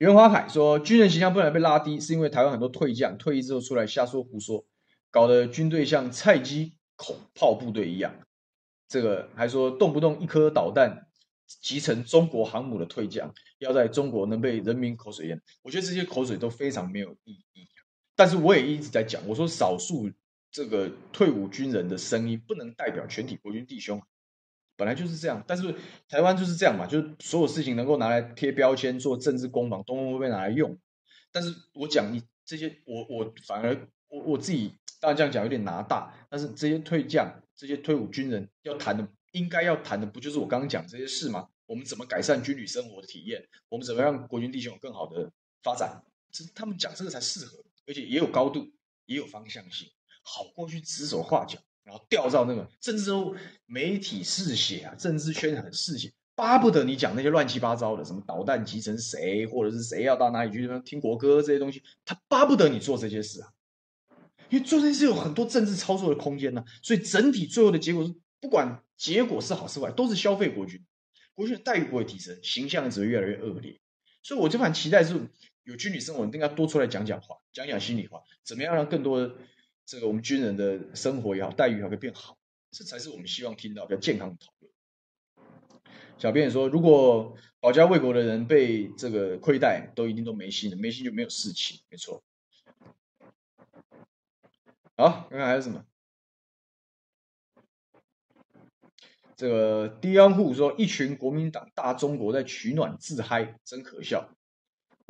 [0.00, 4.64] 袁华凯说，军人形象不能被拉低，是因为台湾很多退将退役之后出来瞎说胡说，
[5.10, 8.14] 搞得军队像菜鸡口炮部队一样。
[8.88, 11.06] 这个还说动不动一颗导弹。
[11.60, 17.66] 集成中国航母的退将，要在中国能被人民口水淹，我觉得这些口水都非常没有意义。
[18.14, 20.08] 但是我也一直在讲，我说少数
[20.52, 24.00] 这个退伍军人的声音不能代表全体国军弟兄，
[24.80, 25.44] 本来就是这样。
[25.46, 25.74] 但是
[26.08, 30.74] 台湾就是这样嘛，就是所有事情能够拿来贴标签做政治攻防，都会被拿来用。
[31.30, 33.76] 但是我讲你这些，我我反而
[34.08, 41.48] 我我自己当然这样讲有点拿大，但是这些退将、这些退伍军人要谈的，应该要谈的不就是我刚刚讲这些事吗？
[41.66, 43.46] 我们怎么改善军旅生活的体验？
[43.68, 45.30] 我们怎么让国军弟兄有更好的
[45.62, 46.02] 发展？
[46.32, 48.66] 这他们讲这个才适合，而且也有高度，
[49.06, 49.88] 也有方向性，
[50.22, 53.10] 好过去指手画脚，然后调到那个政治
[53.66, 56.12] 媒体嗜血啊，政治圈很嗜血。
[56.36, 63.48] 巴不得你讲那些乱七八糟的，什么导弹击沉谁，或者是谁要到哪里去听国歌这些东西，他巴不得你做这些事啊，
[64.48, 70.82] 因为做这些事有很多政治操作的空间呢、所以整体最后的结果是，不管结果是好是坏，都是消费国军，
[71.34, 73.78] 国军的待遇不会提升，形象只会越来越恶劣。
[74.22, 75.14] 所以我就很期待是
[75.64, 79.30] 有军旅生活，应该多出来讲讲话，讲讲心里话，怎么样让更多
[79.90, 82.38] 这个我们军人的生活也好，待遇也好，可以变好，
[82.70, 84.72] 这才是我们希望听到比较健康的讨论。
[86.16, 92.22] 小编说，如果保家卫国的人被这个亏待，都一定都没心了，没心就没有士气，没错。
[94.96, 95.84] 好，看看还有什么？
[99.34, 104.36] 这个 Dion Hu 说，一群国民党大中国在取暖自嗨，真可笑。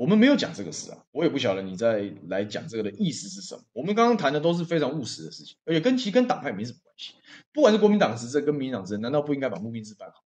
[0.01, 3.63] 我们没有讲这个事啊，我也不晓得你在来讲这个的意思是什么。
[3.75, 7.13] 我们刚刚谈的都是非常务实的事情，而且跟其跟党派没什么关系。
[7.53, 10.25] 不管是国民党执政跟民进党执政，难道不应该把募兵制办好？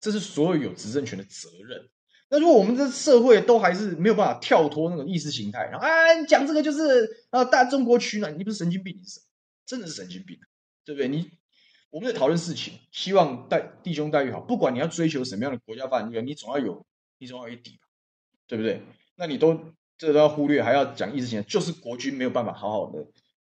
[0.00, 1.88] 这是所有有执政权的责任。
[2.28, 9.18] 那如果我们这社会都还是没有办法跳脱那种意识形态，然后啊，你讲这个就是啊，大中国取暖，你不是神经病，你是？
[9.66, 10.38] 真的是神经病，
[10.84, 11.08] 对不对？
[11.08, 11.28] 你
[11.90, 16.86] 我们在讨论事情，希望待弟兄待遇好，不管你要追求什么样的国家发展，你总要有，
[17.18, 17.88] 你总要有一底吧，
[18.46, 18.80] 对不对？
[19.18, 23.04] 那你都这都要忽略，还要讲意识形态，就是国军没有办法好好的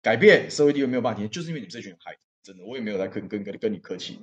[0.01, 4.19] 改变社会地位，没有办法，就是因为你们这群孩子，真的，我也没有在跟跟跟跟你客气。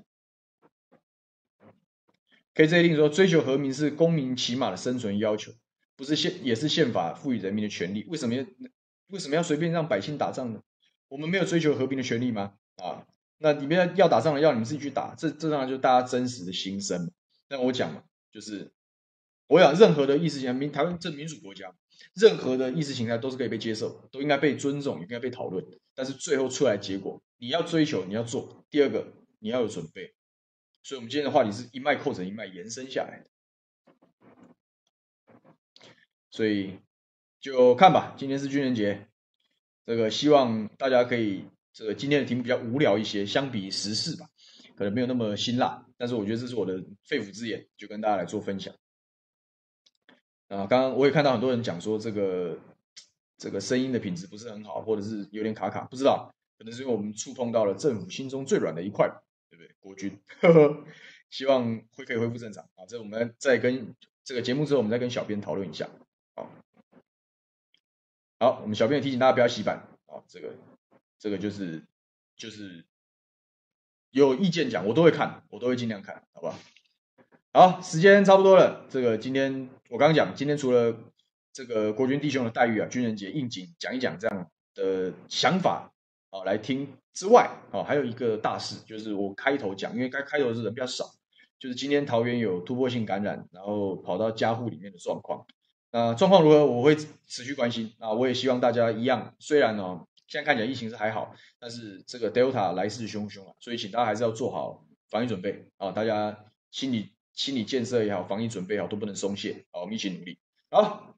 [2.54, 5.52] KJ 令说，追求和平是公民起码的生存要求，
[5.96, 8.04] 不是宪也是宪法赋予人民的权利。
[8.08, 8.44] 为什么要
[9.08, 10.60] 为什么要随便让百姓打仗呢？
[11.08, 12.54] 我们没有追求和平的权利吗？
[12.76, 13.04] 啊，
[13.38, 17.10] 那你们要要打仗了，要你们自己去打，这这当然就是大家真实的心声。
[17.48, 18.70] 那我讲嘛，就是
[19.52, 21.70] 我想任何的意识形态，民台湾这民主国家，
[22.14, 25.62] 任何的意识形态都是可以被接受，都应该被尊重，也应该被讨论。
[25.94, 28.64] 但是最后出来结果，你要追求，你要做。
[28.70, 30.14] 第二个，你要有准备。
[30.82, 33.26] 所以，我们今天的话题是一脉扣成一脉延伸下来的。
[36.30, 36.78] 所以，
[37.38, 38.14] 就看吧。
[38.16, 39.06] 今天是军人节，
[39.84, 41.44] 这个希望大家可以，
[41.74, 44.24] 这个今天的题目比较无聊一些，相比时事吧，
[44.78, 45.84] 可能没有那么辛辣。
[45.98, 48.74] 但是，我觉得这是我的肺腑之言，就跟大家来做分享。
[50.56, 52.58] 啊，刚刚我也看到很多人讲说，这个
[53.38, 59.10] 这个声音的品质不是很好，或者是有点卡卡，不知道，可能是因为我们触碰到了政府心中最软的一块。
[59.50, 59.74] 对不对？
[59.80, 60.84] 国军呵呵，
[61.28, 62.86] 希望会可以恢复正常啊！
[62.88, 63.94] 这我们再跟
[64.24, 65.90] 这个节目之后，我们再跟小编讨论一下。
[66.34, 66.50] 好，
[68.40, 70.24] 好，我们小编也提醒大家不要洗版啊！
[70.26, 70.54] 这个
[71.18, 71.82] 这个就是
[72.34, 72.86] 就是
[74.10, 76.58] 有意见讲，我都会看，我都会尽量看，好不好？
[77.52, 78.86] 好，时间差不多了。
[78.88, 80.96] 这个今天我刚刚讲，今天除了
[81.52, 85.92] 这个国军弟兄的待遇啊，军人节应景讲一讲这样的想法
[86.30, 86.96] 啊，来听。
[87.12, 91.04] 之外，哦，还有一个大事，就是我开头讲，因为该开头是人比较少，
[91.58, 95.44] 就是今天桃园有突破性感染，然后跑到家户里面的状况。
[95.90, 97.92] 那状况如何，我会持续关心。
[97.98, 109.64] 啊，我也希望大家一样，虽然呢，现在看起来疫情是还好，但是这个 Delta 来势汹汹啊，所以请大家还是要做好防疫准备啊，大家心理心理建设也好，防疫准备好，都不能松懈。
[109.72, 110.38] 好，我们一起努力。
[110.70, 111.16] 好，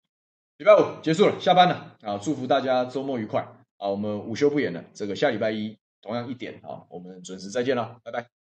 [0.59, 3.43] 礼拜五结束了，下班了啊，祝福大家周末愉快
[3.79, 5.77] 啊，我们午休不演了，这个下礼拜一。
[6.03, 8.44] 同样一点啊，我们准时再见了，拜拜。